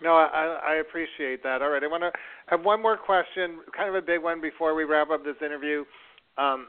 [0.01, 1.61] No, I, I appreciate that.
[1.61, 2.11] All right, I want to
[2.47, 5.85] have one more question, kind of a big one before we wrap up this interview.
[6.37, 6.67] Um,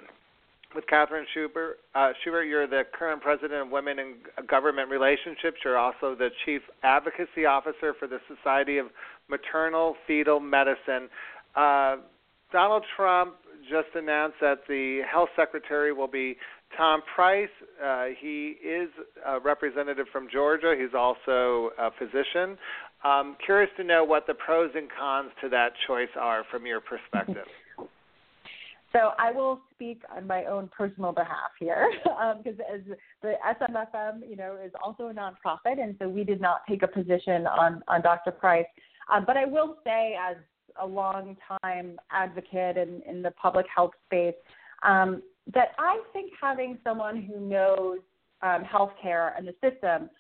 [0.75, 1.79] with Kathryn Schubert.
[1.95, 4.15] Uh, Schubert, you're the current president of Women in
[4.47, 5.57] Government Relationships.
[5.65, 8.87] You're also the chief advocacy officer for the Society of
[9.29, 11.09] Maternal Fetal Medicine.
[11.55, 11.97] Uh,
[12.53, 13.35] Donald Trump
[13.71, 16.37] just announced that the health secretary will be
[16.77, 17.49] Tom Price.
[17.85, 18.89] Uh, he is
[19.27, 20.75] a representative from Georgia.
[20.79, 22.57] He's also a physician.
[23.05, 26.81] Um, curious to know what the pros and cons to that choice are from your
[26.81, 27.47] perspective.
[28.93, 32.81] So I will speak on my own personal behalf here, because um, as
[33.21, 36.89] the SMFM, you know, is also a nonprofit, and so we did not take a
[36.89, 38.31] position on on Dr.
[38.31, 38.65] Price.
[39.13, 40.37] Um, but I will say, as
[40.81, 44.35] a long time advocate in, in the public health space,
[44.83, 45.23] um,
[45.55, 47.99] that I think having someone who knows
[48.43, 50.11] um, healthcare and the system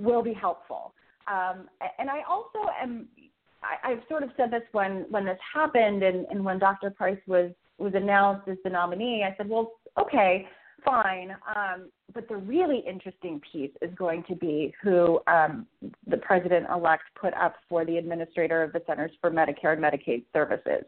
[0.00, 0.94] will be helpful.
[1.26, 1.68] Um,
[1.98, 3.08] and I also am.
[3.62, 6.90] I, I've sort of said this when when this happened, and, and when Dr.
[6.90, 9.24] Price was was announced as the nominee.
[9.24, 10.46] I said, well, okay,
[10.84, 11.34] fine.
[11.56, 15.66] Um, but the really interesting piece is going to be who um,
[16.06, 20.24] the president elect put up for the administrator of the Centers for Medicare and Medicaid
[20.32, 20.84] Services.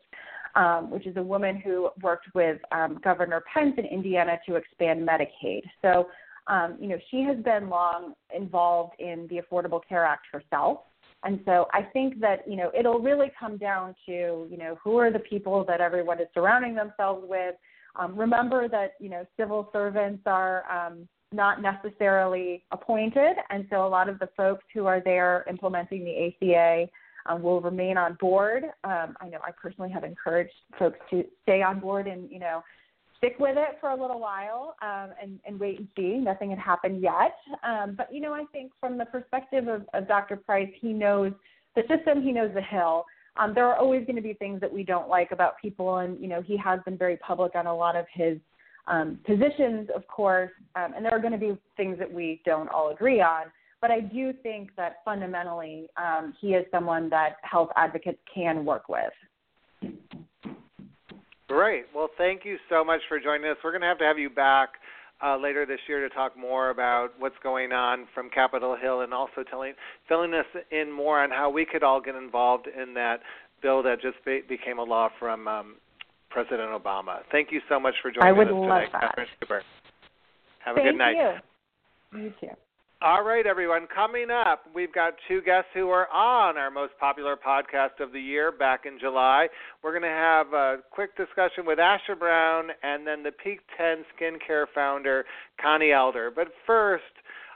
[0.55, 5.09] Um, which is a woman who worked with um, Governor Pence in Indiana to expand
[5.09, 5.63] Medicaid.
[5.81, 6.09] So
[6.47, 10.81] um, you know, she has been long involved in the Affordable Care Act herself.
[11.25, 14.99] And so I think that, you know, it'll really come down to, you know, who
[14.99, 17.55] are the people that everyone is surrounding themselves with.
[17.95, 23.37] Um, remember that, you know, civil servants are um, not necessarily appointed.
[23.51, 26.89] And so a lot of the folks who are there implementing the ACA
[27.27, 28.65] um, will remain on board.
[28.85, 32.63] Um, I know I personally have encouraged folks to stay on board and, you know,
[33.19, 36.15] stick with it for a little while um, and, and wait and see.
[36.17, 37.37] Nothing had happened yet.
[37.63, 40.37] Um, but, you know, I think from the perspective of, of Dr.
[40.37, 41.33] Price, he knows
[41.77, 43.05] the system, he knows the hill.
[43.37, 46.21] Um, there are always going to be things that we don't like about people, and,
[46.21, 48.37] you know, he has been very public on a lot of his
[48.89, 52.91] um, positions, of course, and there are going to be things that we don't all
[52.91, 53.45] agree on.
[53.83, 58.85] But I do think that fundamentally, um, he is someone that health advocates can work
[58.89, 59.93] with.
[61.49, 61.87] Great.
[61.95, 63.57] Well, thank you so much for joining us.
[63.63, 64.75] We're going to have to have you back
[65.23, 69.13] uh, later this year to talk more about what's going on from Capitol Hill and
[69.13, 69.75] also telling
[70.09, 73.19] filling us in more on how we could all get involved in that
[73.63, 75.75] bill that just be, became a law from um,
[76.31, 77.19] President Obama.
[77.33, 79.17] Thank you so much for joining I would us today, that.
[79.17, 79.65] Kathryn Schubert.
[80.65, 81.41] Have Thank a good night.
[82.13, 82.21] You.
[82.21, 82.49] you too.
[83.05, 83.89] All right, everyone.
[83.93, 88.21] Coming up, we've got two guests who are on our most popular podcast of the
[88.21, 89.49] year back in July.
[89.83, 94.05] We're going to have a quick discussion with Asha Brown and then the Peak 10
[94.15, 95.25] skincare founder,
[95.61, 96.31] Connie Elder.
[96.31, 97.03] But first,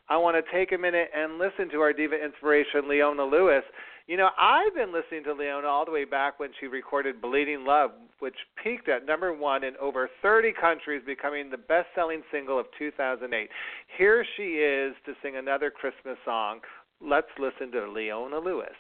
[0.09, 3.63] I want to take a minute and listen to our diva inspiration, Leona Lewis.
[4.07, 7.65] You know, I've been listening to Leona all the way back when she recorded Bleeding
[7.65, 7.91] Love,
[8.21, 12.67] which peaked at number one in over 30 countries, becoming the best selling single of
[12.79, 13.51] 2008.
[13.99, 16.61] Here she is to sing another Christmas song.
[17.01, 18.77] Let's listen to Leona Lewis.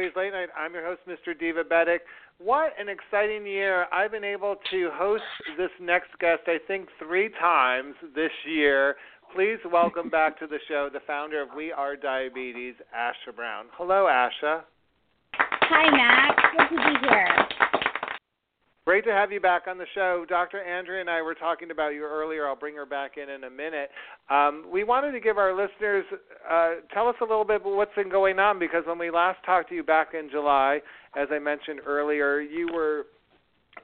[0.00, 0.48] Welcome back to Diabetes Late Night.
[0.58, 1.34] I'm your host, Mr.
[1.38, 1.98] Divabetic.
[2.38, 3.86] What an exciting year.
[3.92, 5.22] I've been able to host
[5.58, 8.96] this next guest, I think, three times this year.
[9.34, 13.66] Please welcome back to the show the founder of We Are Diabetes, Asha Brown.
[13.72, 14.62] Hello, Asha.
[15.34, 16.42] Hi, Max.
[16.56, 17.69] Good to be here.
[18.90, 20.26] Great to have you back on the show.
[20.28, 20.60] Dr.
[20.64, 22.48] Andrea and I were talking about you earlier.
[22.48, 23.88] I'll bring her back in in a minute.
[24.28, 26.04] Um, we wanted to give our listeners,
[26.50, 29.38] uh, tell us a little bit about what's been going on because when we last
[29.46, 30.80] talked to you back in July,
[31.14, 33.06] as I mentioned earlier, you were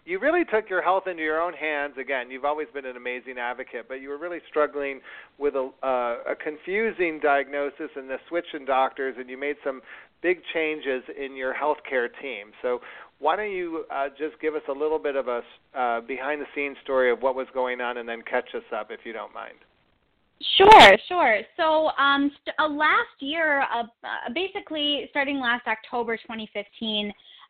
[0.04, 3.38] you really took your health into your own hands again you've always been an amazing
[3.38, 5.00] advocate but you were really struggling
[5.38, 9.80] with a, uh, a confusing diagnosis and the switch in doctors and you made some
[10.22, 12.80] big changes in your healthcare team so
[13.18, 15.42] why don't you uh, just give us a little bit of a
[15.74, 18.90] uh, behind the scenes story of what was going on and then catch us up
[18.90, 19.56] if you don't mind
[20.56, 21.40] Sure, sure.
[21.56, 27.06] So, um, st- uh, last year, uh, uh, basically starting last October 2015,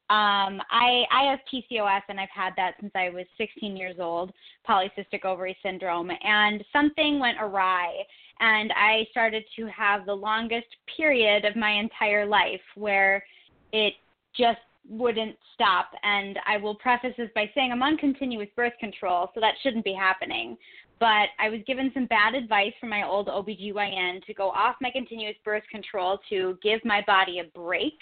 [0.08, 4.32] um, I, I have PCOS and I've had that since I was 16 years old,
[4.68, 7.92] polycystic ovary syndrome, and something went awry.
[8.38, 13.24] And I started to have the longest period of my entire life where
[13.72, 13.94] it
[14.36, 15.90] just wouldn't stop.
[16.02, 19.84] And I will preface this by saying I'm on continuous birth control, so that shouldn't
[19.84, 20.56] be happening.
[20.98, 24.90] But I was given some bad advice from my old OBGYN to go off my
[24.90, 27.98] continuous birth control to give my body a break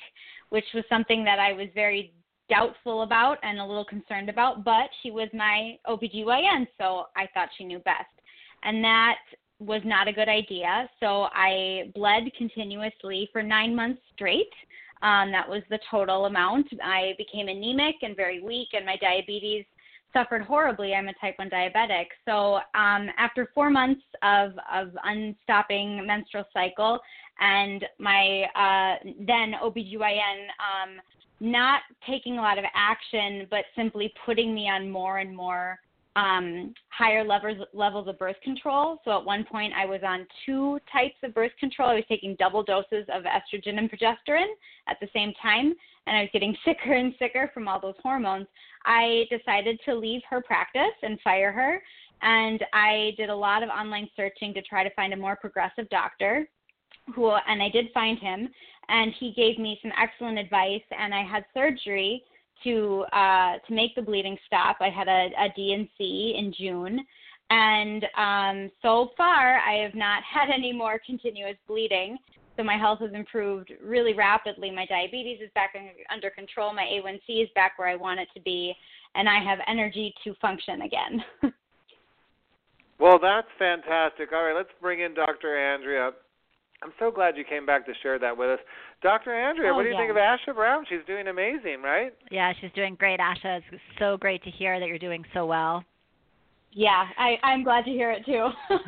[0.54, 2.12] which was something that I was very
[2.48, 7.48] doubtful about and a little concerned about, but she was my OBGYN, so I thought
[7.58, 8.06] she knew best.
[8.62, 9.16] And that
[9.58, 10.88] was not a good idea.
[11.00, 14.52] So I bled continuously for nine months straight.
[15.04, 16.66] Um, that was the total amount.
[16.82, 19.66] I became anemic and very weak, and my diabetes
[20.14, 20.94] suffered horribly.
[20.94, 22.06] I'm a type 1 diabetic.
[22.24, 26.98] So um, after four months of, of unstopping menstrual cycle,
[27.38, 31.00] and my uh, then OBGYN um,
[31.40, 35.78] not taking a lot of action, but simply putting me on more and more
[36.16, 39.00] um, higher levels levels of birth control.
[39.04, 41.88] So at one point, I was on two types of birth control.
[41.88, 44.52] I was taking double doses of estrogen and progesterone
[44.88, 45.74] at the same time,
[46.06, 48.46] and I was getting sicker and sicker from all those hormones.
[48.84, 51.82] I decided to leave her practice and fire her,
[52.22, 55.88] and I did a lot of online searching to try to find a more progressive
[55.88, 56.48] doctor
[57.14, 58.48] who and I did find him
[58.88, 62.22] and he gave me some excellent advice and I had surgery
[62.62, 64.76] to uh to make the bleeding stop.
[64.80, 67.00] I had a, a D&C in June
[67.50, 72.18] and um so far I have not had any more continuous bleeding.
[72.56, 74.70] So my health has improved really rapidly.
[74.70, 75.74] My diabetes is back
[76.12, 76.72] under control.
[76.72, 78.72] My A1C is back where I want it to be,
[79.16, 81.24] and I have energy to function again.
[83.00, 84.32] well, that's fantastic.
[84.32, 85.58] All right, let's bring in Dr.
[85.58, 86.12] Andrea
[86.84, 88.58] I'm so glad you came back to share that with us.
[89.02, 89.34] Dr.
[89.34, 90.00] Andrea, oh, what do you yeah.
[90.00, 90.84] think of Asha Brown?
[90.88, 92.12] She's doing amazing, right?
[92.30, 93.62] Yeah, she's doing great, Asha.
[93.72, 95.82] It's so great to hear that you're doing so well.
[96.72, 98.48] Yeah, I, I'm glad to hear it too.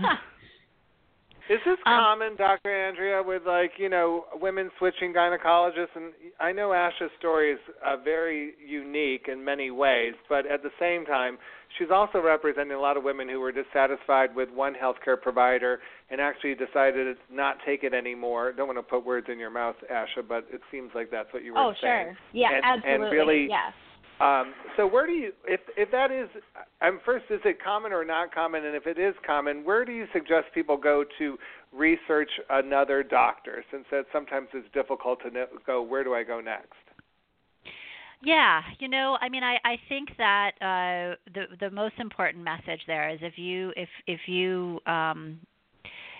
[1.48, 2.70] Is this Um, common, Dr.
[2.74, 5.94] Andrea, with like you know women switching gynecologists?
[5.94, 10.73] And I know Asha's story is uh, very unique in many ways, but at the
[10.81, 11.39] same time,
[11.78, 15.78] she's also representing a lot of women who were dissatisfied with one healthcare provider
[16.11, 18.53] and actually decided to not take it anymore.
[18.53, 21.43] Don't want to put words in your mouth, Asha, but it seems like that's what
[21.43, 22.09] you were oh, saying.
[22.11, 22.16] Oh, sure.
[22.33, 23.07] Yeah, and, absolutely.
[23.07, 23.73] And really, yes.
[24.19, 26.28] Um, so where do you, if if that is,
[26.81, 28.65] um, first, is it common or not common?
[28.65, 31.37] And if it is common, where do you suggest people go to
[31.70, 33.62] research another doctor?
[33.70, 36.73] Since that sometimes it's difficult to know, go, where do I go next?
[38.23, 42.81] Yeah, you know, I mean, I I think that uh, the the most important message
[42.87, 45.41] there is if you if if you um,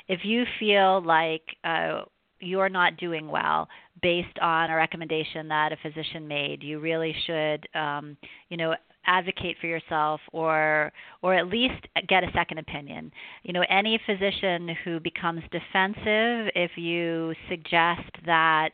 [0.09, 2.03] if you feel like uh,
[2.41, 3.69] you're not doing well
[4.03, 8.17] based on a recommendation that a physician made, you really should, um,
[8.49, 8.75] you know,
[9.07, 10.93] advocate for yourself or
[11.23, 13.11] or at least get a second opinion.
[13.45, 18.71] You know, any physician who becomes defensive if you suggest that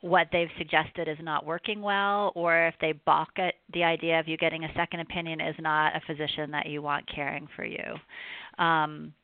[0.00, 4.28] what they've suggested is not working well or if they balk at the idea of
[4.28, 8.62] you getting a second opinion is not a physician that you want caring for you.
[8.62, 9.14] Um,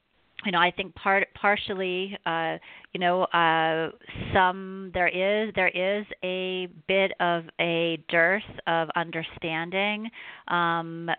[0.44, 2.56] you know, I think part partially, uh,
[2.92, 3.90] you know, uh,
[4.32, 10.10] some there is there is a bit of a dearth of understanding,
[10.48, 11.10] um,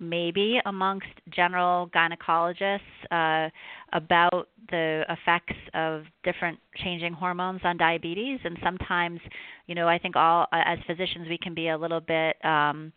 [0.00, 2.78] maybe amongst general gynecologists
[3.10, 3.50] uh,
[3.92, 9.18] about the effects of different changing hormones on diabetes, and sometimes,
[9.66, 12.36] you know, I think all as physicians we can be a little bit.
[12.44, 12.92] Um,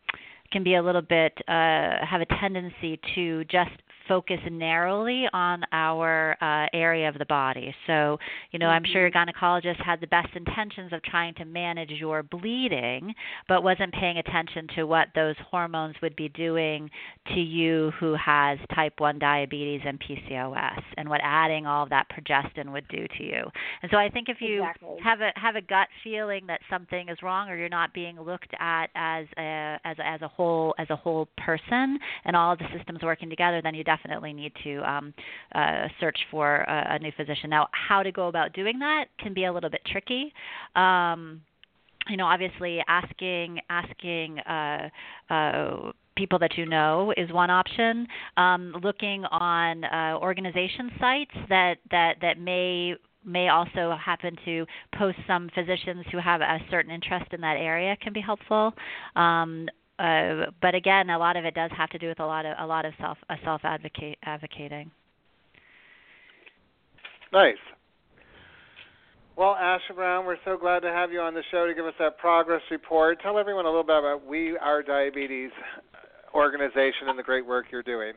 [0.52, 3.72] can be a little bit uh, have a tendency to just
[4.12, 7.74] focus narrowly on our uh, area of the body.
[7.88, 8.20] So,
[8.52, 8.68] you know.
[8.68, 9.30] I'm sure your mm-hmm.
[9.30, 13.14] gynecologist had the best intentions of trying to manage your bleeding,
[13.48, 16.90] but wasn't paying attention to what those hormones would be doing
[17.28, 22.08] to you who has type 1 diabetes and PCOS and what adding all of that
[22.10, 23.44] progestin would do to you.
[23.82, 24.98] And so I think if you exactly.
[25.04, 28.54] have a have a gut feeling that something is wrong or you're not being looked
[28.60, 33.00] at as a as as a whole as a whole person and all the systems
[33.02, 34.01] working together, then you definitely
[34.34, 35.14] need to um,
[35.54, 37.50] uh, search for a, a, new physician.
[37.50, 40.34] Now, how to go about doing that can be a little bit tricky.
[40.76, 41.42] Um,
[42.08, 44.90] you know, obviously, asking asking uh,
[45.30, 48.08] uh, people that you know is one option.
[48.38, 54.66] Um, looking on uh, organization sites that that that may may also happen to
[54.98, 58.74] post some physicians who have a certain interest in that area can be helpful.
[59.16, 59.68] Um,
[60.02, 62.56] uh, but again, a lot of it does have to do with a lot of
[62.60, 64.90] a lot of self uh, self advocate advocating.
[67.32, 67.56] Nice.
[69.38, 71.94] Well, Asha Brown, we're so glad to have you on the show to give us
[72.00, 73.22] that progress report.
[73.22, 75.52] Tell everyone a little bit about We Are Diabetes
[76.34, 78.14] organization and the great work you're doing.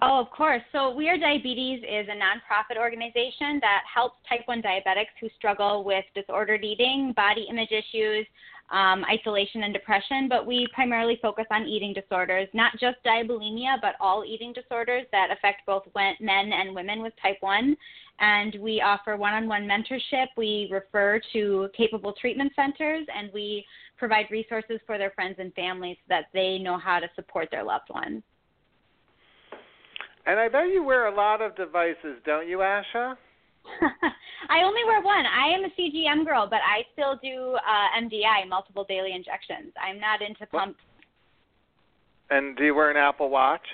[0.00, 0.62] Oh, of course.
[0.72, 5.82] So, We Are Diabetes is a nonprofit organization that helps type 1 diabetics who struggle
[5.84, 8.26] with disordered eating, body image issues,
[8.70, 13.94] um, isolation and depression, but we primarily focus on eating disorders, not just diabulimia, but
[14.00, 17.76] all eating disorders that affect both men and women with type 1.
[18.20, 20.26] And we offer one on one mentorship.
[20.36, 23.64] We refer to capable treatment centers, and we
[23.96, 27.64] provide resources for their friends and families so that they know how to support their
[27.64, 28.22] loved ones.
[30.26, 33.16] And I bet you wear a lot of devices, don't you, Asha?
[34.48, 35.24] I only wear one.
[35.26, 39.72] I am a CGM girl, but I still do uh, MDI, multiple daily injections.
[39.80, 40.80] I'm not into pumps.
[42.30, 43.66] And do you wear an Apple Watch?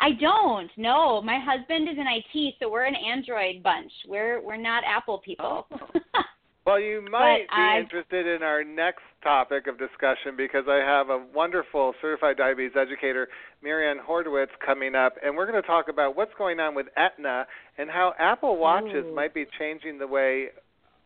[0.00, 0.70] I don't.
[0.76, 3.90] No, my husband is in IT, so we're an Android bunch.
[4.06, 5.66] We're we're not Apple people.
[5.72, 6.00] Oh.
[6.66, 7.78] Well, you might but be I...
[7.78, 13.28] interested in our next topic of discussion because I have a wonderful certified diabetes educator,
[13.62, 16.86] Mary Ann Hodorowicz, coming up, and we're going to talk about what's going on with
[16.96, 17.46] Aetna
[17.78, 19.14] and how Apple Watches Ooh.
[19.14, 20.48] might be changing the way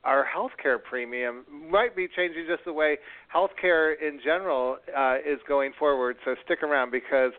[0.02, 2.96] our healthcare premium might be changing just the way
[3.34, 6.16] healthcare in general uh, is going forward.
[6.24, 7.32] So stick around because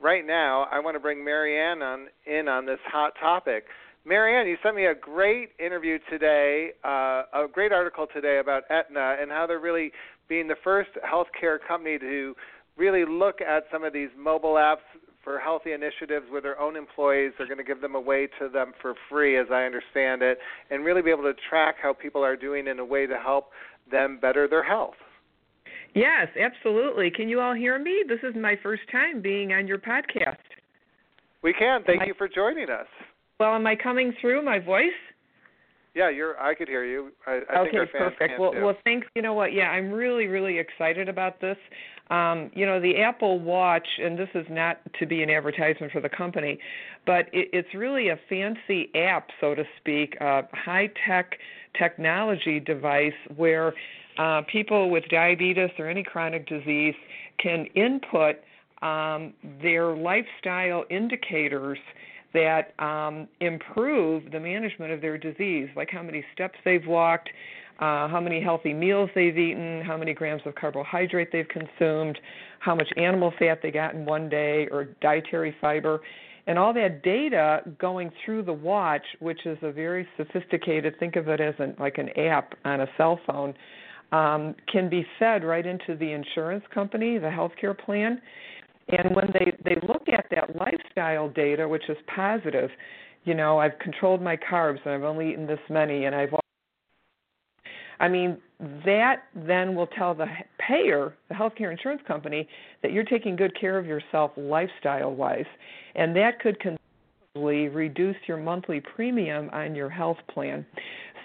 [0.00, 3.66] right now I want to bring Mary Ann on in on this hot topic.
[4.08, 8.62] Mary Ann, you sent me a great interview today, uh, a great article today about
[8.70, 9.92] Aetna and how they're really
[10.30, 12.34] being the first healthcare company to
[12.78, 14.86] really look at some of these mobile apps
[15.22, 17.32] for healthy initiatives with their own employees.
[17.36, 20.38] They're going to give them away to them for free, as I understand it,
[20.70, 23.50] and really be able to track how people are doing in a way to help
[23.90, 24.94] them better their health.
[25.94, 27.10] Yes, absolutely.
[27.10, 28.04] Can you all hear me?
[28.08, 30.36] This is my first time being on your podcast.
[31.42, 31.82] We can.
[31.84, 32.86] Thank you for joining us.
[33.40, 34.90] Well, am I coming through my voice?
[35.94, 36.38] Yeah, you're.
[36.40, 37.12] I could hear you.
[37.26, 38.40] I, I okay, think our fans perfect.
[38.40, 38.64] Well, too.
[38.64, 39.06] well, thanks.
[39.14, 39.52] You know what?
[39.52, 41.56] Yeah, I'm really, really excited about this.
[42.10, 46.00] Um, you know, the Apple Watch, and this is not to be an advertisement for
[46.00, 46.58] the company,
[47.06, 51.34] but it, it's really a fancy app, so to speak, a high-tech
[51.78, 53.74] technology device where
[54.18, 56.94] uh, people with diabetes or any chronic disease
[57.38, 58.36] can input
[58.82, 61.78] um, their lifestyle indicators
[62.34, 67.28] that um, improve the management of their disease, like how many steps they've walked,
[67.78, 72.18] uh, how many healthy meals they've eaten, how many grams of carbohydrate they've consumed,
[72.58, 76.00] how much animal fat they got in one day, or dietary fiber.
[76.46, 81.28] And all that data going through the watch, which is a very sophisticated, think of
[81.28, 83.54] it as an, like an app on a cell phone,
[84.12, 88.20] um, can be fed right into the insurance company, the healthcare plan.
[88.88, 92.70] And when they, they look at that lifestyle data, which is positive,
[93.24, 96.30] you know, I've controlled my carbs and I've only eaten this many and I've
[98.00, 98.38] I mean,
[98.84, 100.26] that then will tell the
[100.58, 102.48] payer, the healthcare insurance company,
[102.82, 105.46] that you're taking good care of yourself lifestyle wise.
[105.94, 110.64] And that could considerably reduce your monthly premium on your health plan.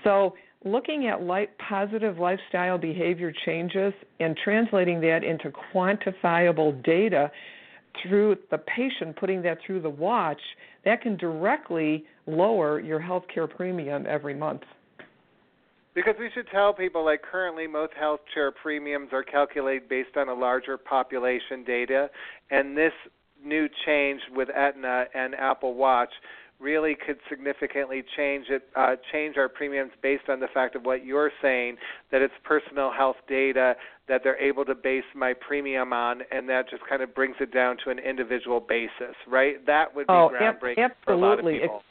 [0.04, 0.36] So,
[0.66, 1.20] looking at
[1.70, 7.32] positive lifestyle behavior changes and translating that into quantifiable data
[8.02, 10.40] through the patient putting that through the watch,
[10.86, 14.62] that can directly lower your health care premium every month.
[15.94, 20.28] Because we should tell people like currently most health care premiums are calculated based on
[20.28, 22.10] a larger population data,
[22.50, 22.94] and this
[23.46, 26.12] new change with Aetna and Apple Watch
[26.64, 31.06] really could significantly change it uh, change our premiums based on the fact of what
[31.06, 31.76] you're saying
[32.12, 33.76] that it's personal health data
[34.08, 37.54] that they're able to base my premium on and that just kind of brings it
[37.54, 39.64] down to an individual basis right?
[39.66, 41.84] That would be oh, groundbreaking ab- for a lot of people.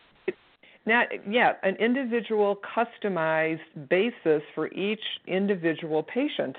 [0.87, 6.57] Not yeah an individual customized basis for each individual patient.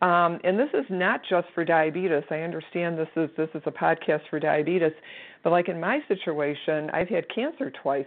[0.00, 2.22] Um, and this is not just for diabetes.
[2.30, 4.92] I understand this is this is a podcast for diabetes
[5.42, 8.06] but like in my situation i've had cancer twice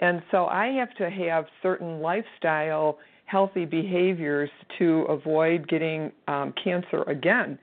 [0.00, 7.02] and so i have to have certain lifestyle healthy behaviors to avoid getting um, cancer
[7.04, 7.58] again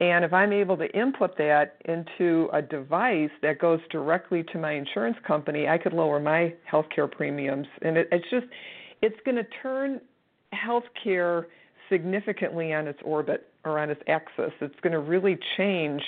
[0.00, 4.72] and if I'm able to input that into a device that goes directly to my
[4.72, 7.66] insurance company, I could lower my healthcare premiums.
[7.82, 8.46] And it, it's just,
[9.02, 10.00] it's going to turn
[10.54, 11.44] healthcare
[11.90, 14.52] significantly on its orbit or on its axis.
[14.62, 16.02] It's going to really change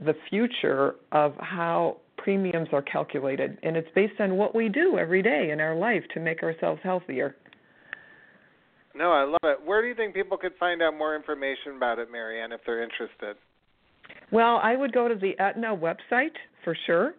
[0.00, 3.58] the future of how premiums are calculated.
[3.62, 6.80] And it's based on what we do every day in our life to make ourselves
[6.82, 7.36] healthier.
[8.94, 9.64] No, I love it.
[9.64, 12.60] Where do you think people could find out more information about it, Mary Ann, if
[12.64, 13.36] they're interested?
[14.30, 17.14] Well, I would go to the Aetna website for sure.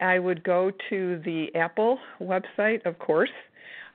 [0.00, 3.30] I would go to the Apple website, of course,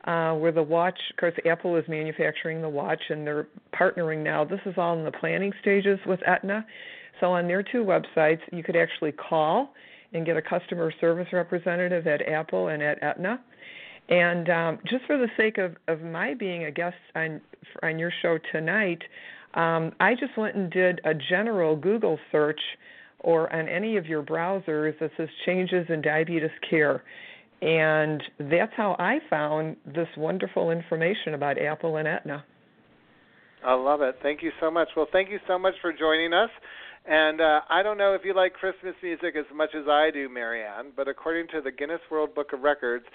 [0.05, 3.47] uh, where the watch, of course, Apple is manufacturing the watch and they're
[3.77, 4.45] partnering now.
[4.45, 6.65] This is all in the planning stages with Aetna.
[7.19, 9.73] So on their two websites, you could actually call
[10.13, 13.39] and get a customer service representative at Apple and at Aetna.
[14.09, 17.41] And um, just for the sake of, of my being a guest on
[17.83, 19.01] on your show tonight,
[19.53, 22.59] um, I just went and did a general Google search
[23.19, 27.03] or on any of your browsers that says changes in diabetes care.
[27.61, 32.45] And that's how I found this wonderful information about Apple and Aetna.
[33.65, 34.17] I love it.
[34.21, 34.89] Thank you so much.
[34.95, 36.51] Well, thank you so much for joining us.
[37.07, 40.27] And uh, I don't know if you like Christmas music as much as I do,
[40.27, 43.05] Mary Ann, but according to the Guinness World Book of Records,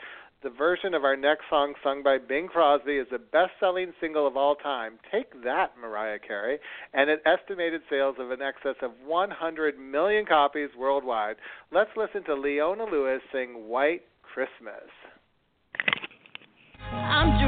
[0.43, 4.37] the version of our next song sung by Bing Crosby is the best-selling single of
[4.37, 4.95] all time.
[5.13, 6.59] Take that, Mariah Carey,
[6.95, 11.37] and it estimated sales of in excess of 100 million copies worldwide.
[11.71, 14.89] Let's listen to Leona Lewis sing White Christmas.
[16.91, 17.42] I'm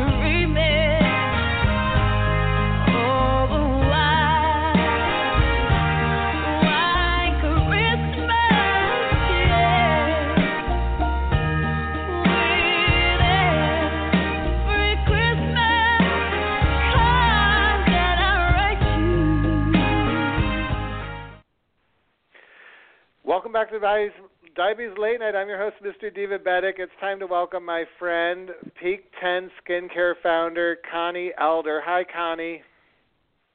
[23.35, 24.17] Welcome back to Diabetes,
[24.55, 25.35] Diabetes Late Night.
[25.35, 26.09] I'm your host, Mr.
[26.17, 26.75] Divabetic.
[26.79, 28.51] It's time to welcome my friend,
[28.81, 31.83] Peak 10 Skincare founder, Connie Elder.
[31.85, 32.63] Hi, Connie.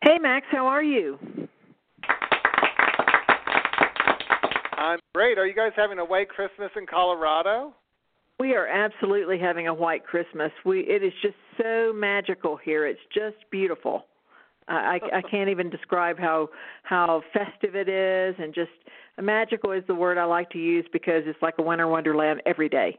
[0.04, 0.46] Hey, Max.
[0.52, 1.18] How are you?
[4.78, 5.38] I'm great.
[5.38, 7.74] Are you guys having a white Christmas in Colorado?
[8.38, 10.52] We are absolutely having a white Christmas.
[10.66, 12.86] We it is just so magical here.
[12.86, 14.04] It's just beautiful.
[14.70, 16.50] I, I can't even describe how
[16.84, 18.72] how festive it is, and just
[19.22, 22.70] magical is the word I like to use because it's like a winter wonderland every
[22.70, 22.98] day.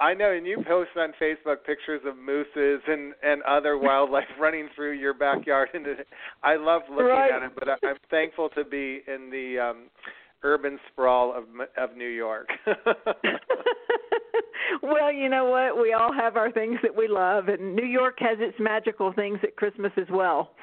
[0.00, 4.68] I know, and you post on Facebook pictures of mooses and and other wildlife running
[4.74, 6.06] through your backyard, and it,
[6.42, 7.32] I love looking right.
[7.32, 7.52] at it.
[7.54, 9.90] But I, I'm thankful to be in the um
[10.44, 11.44] urban sprawl of
[11.76, 12.48] of New York.
[14.82, 15.80] well, you know what?
[15.80, 19.38] We all have our things that we love, and New York has its magical things
[19.42, 20.54] at Christmas as well.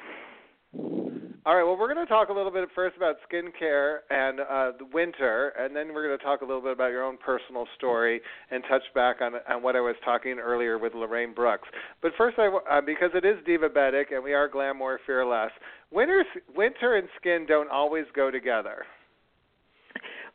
[1.44, 1.64] All right.
[1.64, 5.52] Well, we're going to talk a little bit first about skincare and uh, the winter,
[5.58, 8.20] and then we're going to talk a little bit about your own personal story
[8.52, 11.66] and touch back on on what I was talking earlier with Lorraine Brooks.
[12.00, 15.50] But first, I uh, because it is Divabetic and we are glamour fearless.
[15.90, 18.84] Winter, winter and skin don't always go together.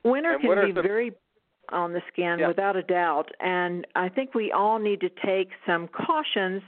[0.03, 1.13] Winter can be very
[1.69, 2.47] on the skin Yeah.
[2.47, 6.63] without a doubt and I think we all need to take some cautions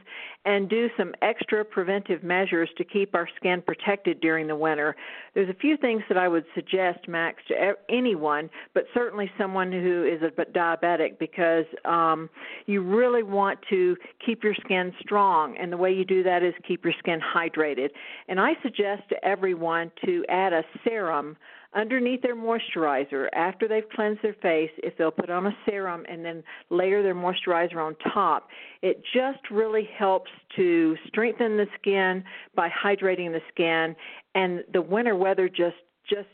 [0.46, 4.96] and do some extra preventive measures to keep our skin protected during the winter.
[5.34, 10.06] There's a few things that I would suggest Max to anyone, but certainly someone who
[10.06, 12.30] is a diabetic because um
[12.66, 13.96] you really want to
[14.26, 17.90] keep your skin strong and the way you do that is keep your skin hydrated.
[18.28, 21.38] And I suggest to everyone to add a serum
[21.74, 26.26] underneath their moisturizer after they've cleansed their face if they'll put on a serum and
[26.26, 28.50] then layer their moisturizer on top
[28.82, 32.24] it just really helps to strengthen the skin
[32.56, 33.96] by hydrating the skin.
[34.36, 35.76] And the winter weather just
[36.10, 36.28] just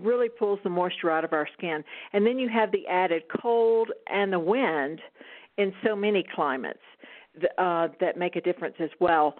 [0.00, 1.84] really pulls the moisture out of our skin.
[2.12, 5.00] And then you have the added cold and the wind
[5.58, 6.78] in so many climates
[7.58, 9.34] uh, that make a difference as well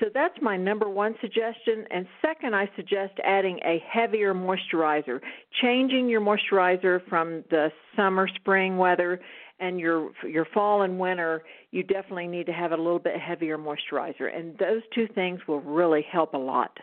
[0.00, 1.84] so that's my number one suggestion.
[1.90, 5.20] And second, I suggest adding a heavier moisturizer,
[5.62, 9.20] changing your moisturizer from the summer, spring weather,
[9.60, 11.42] and your your fall and winter.
[11.70, 15.60] You definitely need to have a little bit heavier moisturizer, and those two things will
[15.60, 16.76] really help a lot.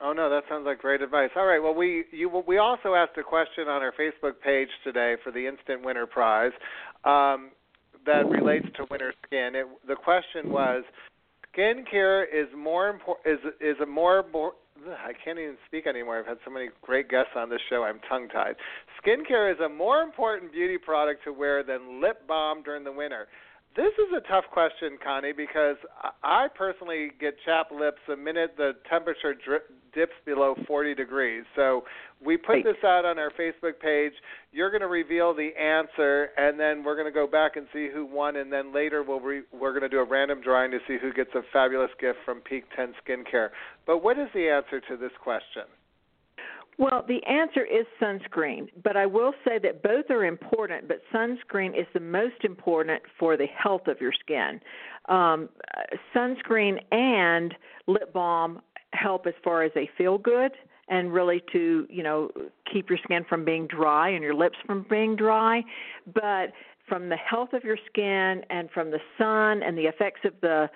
[0.00, 1.30] Oh no, that sounds like great advice.
[1.36, 5.16] All right, well we you we also asked a question on our Facebook page today
[5.24, 6.52] for the Instant Winter Prize
[7.04, 7.50] um,
[8.06, 9.54] that relates to winter skin.
[9.54, 10.84] It, the question was,
[11.58, 14.52] skincare is more important is is a more more
[14.86, 16.20] I can't even speak anymore.
[16.20, 17.82] I've had so many great guests on this show.
[17.82, 18.54] I'm tongue tied.
[19.02, 23.26] Skincare is a more important beauty product to wear than lip balm during the winter.
[23.76, 25.76] This is a tough question, Connie, because
[26.22, 31.44] I personally get chapped lips the minute the temperature dri- dips below 40 degrees.
[31.56, 31.84] So
[32.24, 34.12] we put this out on our Facebook page.
[34.52, 37.88] You're going to reveal the answer, and then we're going to go back and see
[37.92, 40.78] who won, and then later we'll re- we're going to do a random drawing to
[40.86, 43.50] see who gets a fabulous gift from Peak 10 Skincare.
[43.86, 45.64] But what is the answer to this question?
[46.78, 51.76] Well, the answer is sunscreen, but I will say that both are important, but sunscreen
[51.78, 54.60] is the most important for the health of your skin.
[55.08, 55.48] Um,
[56.14, 57.52] sunscreen and
[57.88, 58.62] lip balm
[59.00, 60.52] help as far as they feel good
[60.88, 62.30] and really to, you know,
[62.72, 65.62] keep your skin from being dry and your lips from being dry,
[66.14, 66.52] but
[66.88, 70.68] from the health of your skin and from the sun and the effects of the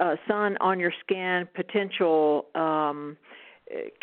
[0.00, 3.16] uh, sun on your skin, potential um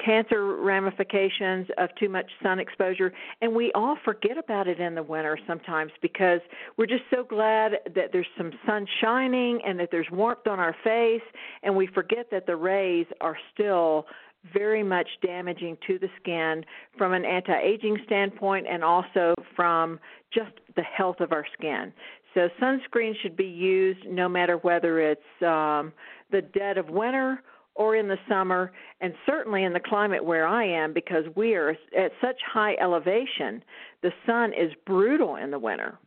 [0.03, 5.03] cancer ramifications of too much sun exposure and we all forget about it in the
[5.03, 6.41] winter sometimes because
[6.77, 10.75] we're just so glad that there's some sun shining and that there's warmth on our
[10.83, 11.21] face
[11.63, 14.05] and we forget that the rays are still
[14.51, 16.65] very much damaging to the skin
[16.97, 19.97] from an anti-aging standpoint and also from
[20.33, 21.93] just the health of our skin.
[22.33, 25.93] So sunscreen should be used no matter whether it's um,
[26.31, 27.41] the dead of winter
[27.75, 28.71] or in the summer,
[29.01, 33.63] and certainly in the climate where I am, because we are at such high elevation,
[34.01, 35.97] the sun is brutal in the winter.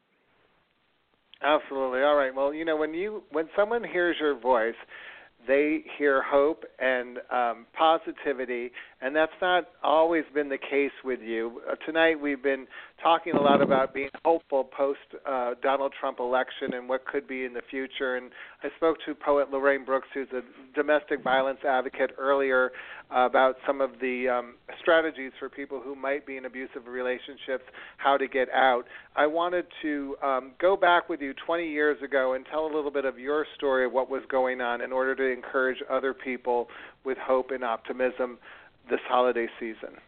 [1.43, 2.03] Absolutely.
[2.03, 2.35] All right.
[2.35, 4.75] Well, you know, when you when someone hears your voice,
[5.47, 8.71] they hear hope and um, positivity,
[9.01, 11.61] and that's not always been the case with you.
[11.71, 12.67] Uh, tonight we've been
[13.03, 14.99] talking a lot about being hopeful post
[15.29, 18.17] uh, Donald Trump election and what could be in the future.
[18.17, 18.31] And
[18.63, 20.43] I spoke to poet Lorraine Brooks, who's a
[20.75, 22.73] domestic violence advocate, earlier
[23.15, 27.65] uh, about some of the um, strategies for people who might be in abusive relationships,
[27.99, 28.85] how to get out.
[29.15, 32.91] I wanted to um, go back with you 20 years ago and tell a little
[32.91, 36.69] bit of your story of what was going on in order to encourage other people
[37.05, 38.39] with hope and optimism
[38.89, 39.99] this holiday season.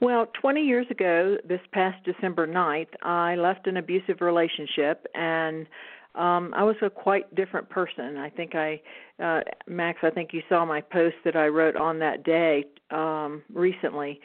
[0.00, 5.66] Well, 20 years ago, this past December 9th, I left an abusive relationship and
[6.14, 8.16] um I was a quite different person.
[8.18, 8.80] I think I
[9.22, 13.42] uh Max, I think you saw my post that I wrote on that day um
[13.52, 14.20] recently.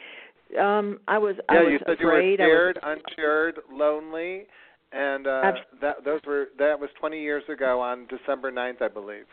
[0.60, 4.46] Um I was yeah, I was you said afraid you were I scared, unshared, lonely,
[4.92, 9.26] and uh that those were that was 20 years ago on December 9th, I believe.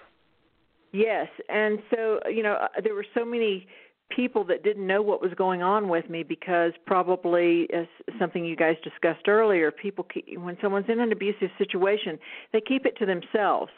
[0.94, 3.68] Yes, and so you know uh, there were so many
[4.10, 7.88] people that didn't know what was going on with me because probably as
[8.20, 12.18] something you guys discussed earlier people keep, when someone's in an abusive situation
[12.54, 13.72] they keep it to themselves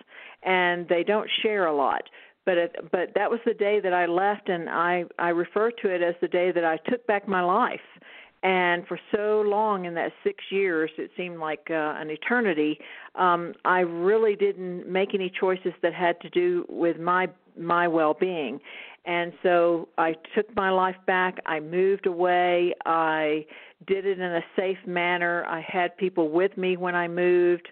[0.43, 2.03] and they don't share a lot
[2.45, 5.89] but it, but that was the day that I left and I I refer to
[5.89, 7.79] it as the day that I took back my life
[8.43, 12.79] and for so long in that 6 years it seemed like uh, an eternity
[13.15, 17.29] um I really didn't make any choices that had to do with my
[17.59, 18.59] my well-being.
[19.09, 21.39] And so I took my life back.
[21.47, 22.75] I moved away.
[22.85, 23.43] I
[23.87, 25.43] did it in a safe manner.
[25.47, 27.69] I had people with me when I moved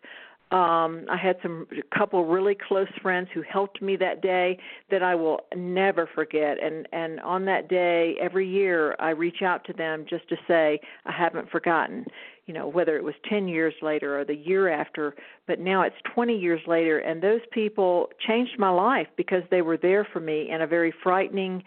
[0.52, 4.58] um i had some a couple really close friends who helped me that day
[4.90, 6.58] that i will never forget.
[6.64, 10.80] And and on that day every year i reach out to them just to say
[11.06, 12.06] i haven't forgotten
[12.48, 15.14] you know whether it was 10 years later or the year after.
[15.48, 19.78] But now it's 20 years later and those people changed my life because they were
[19.78, 21.62] there for me in a very frightening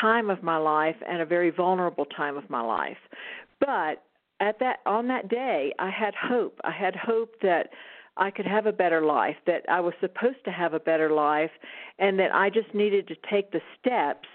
[0.00, 2.98] time of my life and a very vulnerable time of my life.
[3.60, 4.02] But
[4.40, 6.60] at that on that day i had hope.
[6.62, 7.70] I had hope that
[8.16, 11.50] I could have a better life, that I was supposed to have a better life,
[11.98, 14.28] and that I just needed to take the steps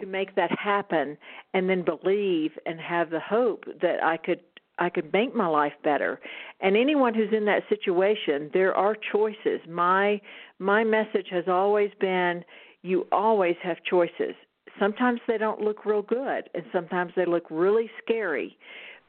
[0.00, 1.18] to make that happen
[1.54, 4.40] and then believe and have the hope that I could
[4.78, 6.18] I could make my life better.
[6.60, 9.60] And anyone who's in that situation, there are choices.
[9.68, 10.20] My
[10.58, 12.44] my message has always been
[12.82, 14.34] you always have choices.
[14.80, 18.56] Sometimes they don't look real good and sometimes they look really scary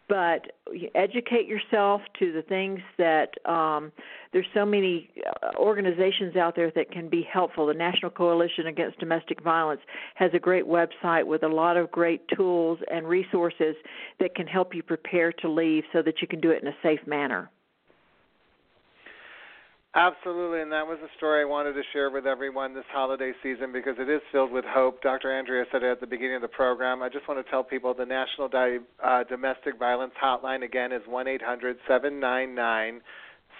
[0.09, 0.51] but
[0.95, 3.91] educate yourself to the things that um,
[4.31, 7.67] there's so many uh, organizations out there that can be helpful.
[7.67, 9.81] The National Coalition Against Domestic Violence
[10.15, 13.75] has a great website with a lot of great tools and resources
[14.19, 16.75] that can help you prepare to leave so that you can do it in a
[16.81, 17.49] safe manner.
[19.95, 23.71] Absolutely, and that was a story I wanted to share with everyone this holiday season
[23.71, 25.03] because it is filled with hope.
[25.03, 25.31] Dr.
[25.31, 27.03] Andrea said it at the beginning of the program.
[27.03, 31.03] I just want to tell people the National Di- uh, Domestic Violence Hotline again is
[31.05, 33.01] one eight hundred seven nine nine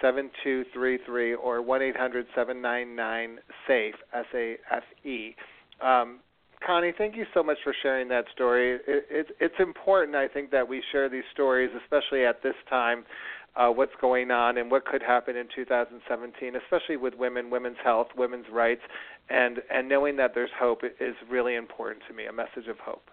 [0.02, 3.38] seven two three three or one eight hundred seven nine nine
[3.68, 5.36] SAFE S A F E.
[5.80, 6.18] Um,
[6.66, 8.80] Connie, thank you so much for sharing that story.
[8.88, 13.04] It, it, it's important, I think, that we share these stories, especially at this time
[13.56, 18.08] uh, what's going on and what could happen in 2017, especially with women, women's health,
[18.16, 18.82] women's rights,
[19.30, 22.26] and and knowing that there's hope is really important to me.
[22.26, 23.10] A message of hope.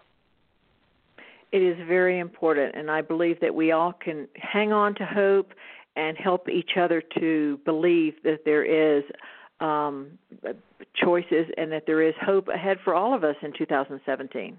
[1.52, 5.52] It is very important, and I believe that we all can hang on to hope
[5.96, 9.04] and help each other to believe that there is
[9.60, 10.18] um,
[10.94, 14.58] choices and that there is hope ahead for all of us in 2017.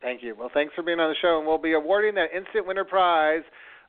[0.00, 0.34] Thank you.
[0.36, 3.44] Well, thanks for being on the show, and we'll be awarding that instant winner prize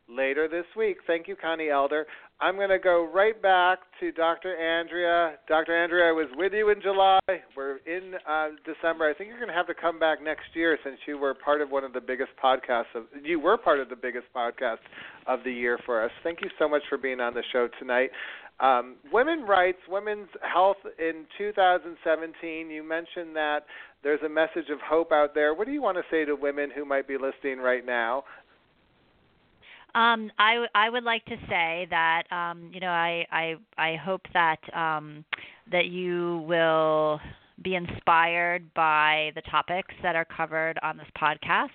[0.10, 0.98] later this week.
[1.08, 2.06] Thank you, Connie Elder.
[2.42, 4.58] I'm going to go right back to Dr.
[4.58, 5.38] Andrea.
[5.48, 5.82] Dr.
[5.82, 7.20] Andrea, I was with you in July.
[7.56, 9.10] We're in uh, December.
[9.10, 11.62] I think you're going to have to come back next year since you were part
[11.62, 14.84] of one of the biggest podcasts of you were part of the biggest podcast
[15.28, 16.12] of the year for us.
[16.24, 18.10] Thank you so much for being on the show tonight.
[18.60, 22.70] Um, women rights, women's health in 2017.
[22.70, 23.62] You mentioned that
[24.04, 25.54] there's a message of hope out there.
[25.54, 28.24] What do you want to say to women who might be listening right now
[29.96, 34.22] um, I I would like to say that um, you know I I I hope
[34.34, 35.24] that um,
[35.72, 37.20] that you will
[37.64, 41.70] be inspired by the topics that are covered on this podcast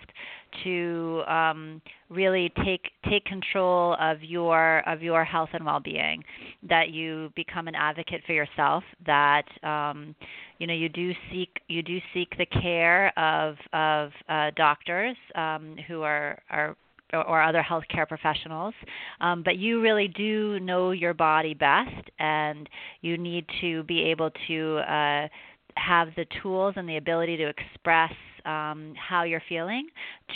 [0.65, 6.23] to um, really take take control of your of your health and well-being
[6.69, 10.15] that you become an advocate for yourself that um,
[10.59, 15.77] you know you do seek you do seek the care of of uh, doctors um,
[15.86, 16.77] who are are
[17.12, 18.74] or other healthcare professionals,
[19.20, 22.68] um, but you really do know your body best, and
[23.01, 25.28] you need to be able to uh,
[25.76, 28.12] have the tools and the ability to express
[28.44, 29.89] um, how you're feeling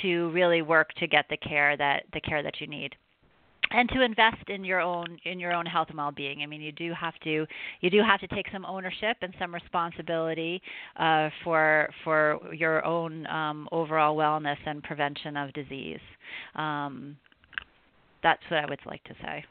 [0.03, 2.95] to really work to get the care that the care that you need
[3.73, 6.43] and to invest in your own in your own health and well-being.
[6.43, 7.47] I mean, you do have to
[7.81, 10.61] you do have to take some ownership and some responsibility
[10.97, 16.01] uh, for for your own um, overall wellness and prevention of disease.
[16.55, 17.17] Um,
[18.23, 19.45] that's what I would like to say.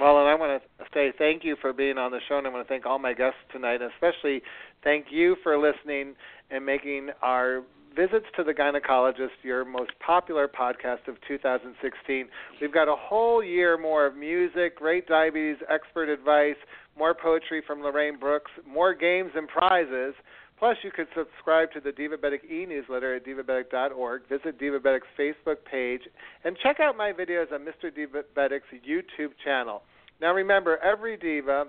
[0.00, 2.50] Well, and I want to say thank you for being on the show, and I
[2.50, 4.42] want to thank all my guests tonight, especially
[4.82, 6.14] thank you for listening
[6.50, 7.62] and making our
[7.94, 12.28] Visits to the Gynecologist, your most popular podcast of 2016.
[12.60, 16.56] We've got a whole year more of music, great diabetes expert advice,
[16.98, 20.14] more poetry from Lorraine Brooks, more games and prizes.
[20.58, 26.02] Plus, you can subscribe to the Divabetic e-newsletter at divabetic.org, visit Divabetic's Facebook page,
[26.42, 27.92] and check out my videos on Mr.
[27.96, 29.82] Divabetic's YouTube channel.
[30.20, 31.66] Now, remember, every diva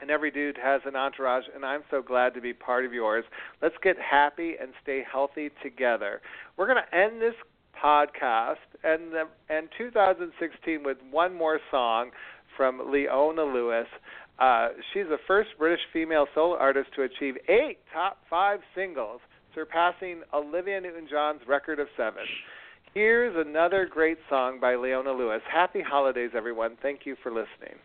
[0.00, 3.24] and every dude has an entourage, and I'm so glad to be part of yours.
[3.62, 6.20] Let's get happy and stay healthy together.
[6.56, 7.34] We're going to end this
[7.82, 12.10] podcast and the, and 2016 with one more song
[12.56, 13.86] from Leona Lewis.
[14.38, 19.20] Uh, she's the first British female solo artist to achieve eight top five singles,
[19.54, 22.22] surpassing Olivia Newton-John's record of seven.
[22.94, 25.42] Here's another great song by Leona Lewis.
[25.52, 26.76] Happy holidays, everyone.
[26.80, 27.78] Thank you for listening.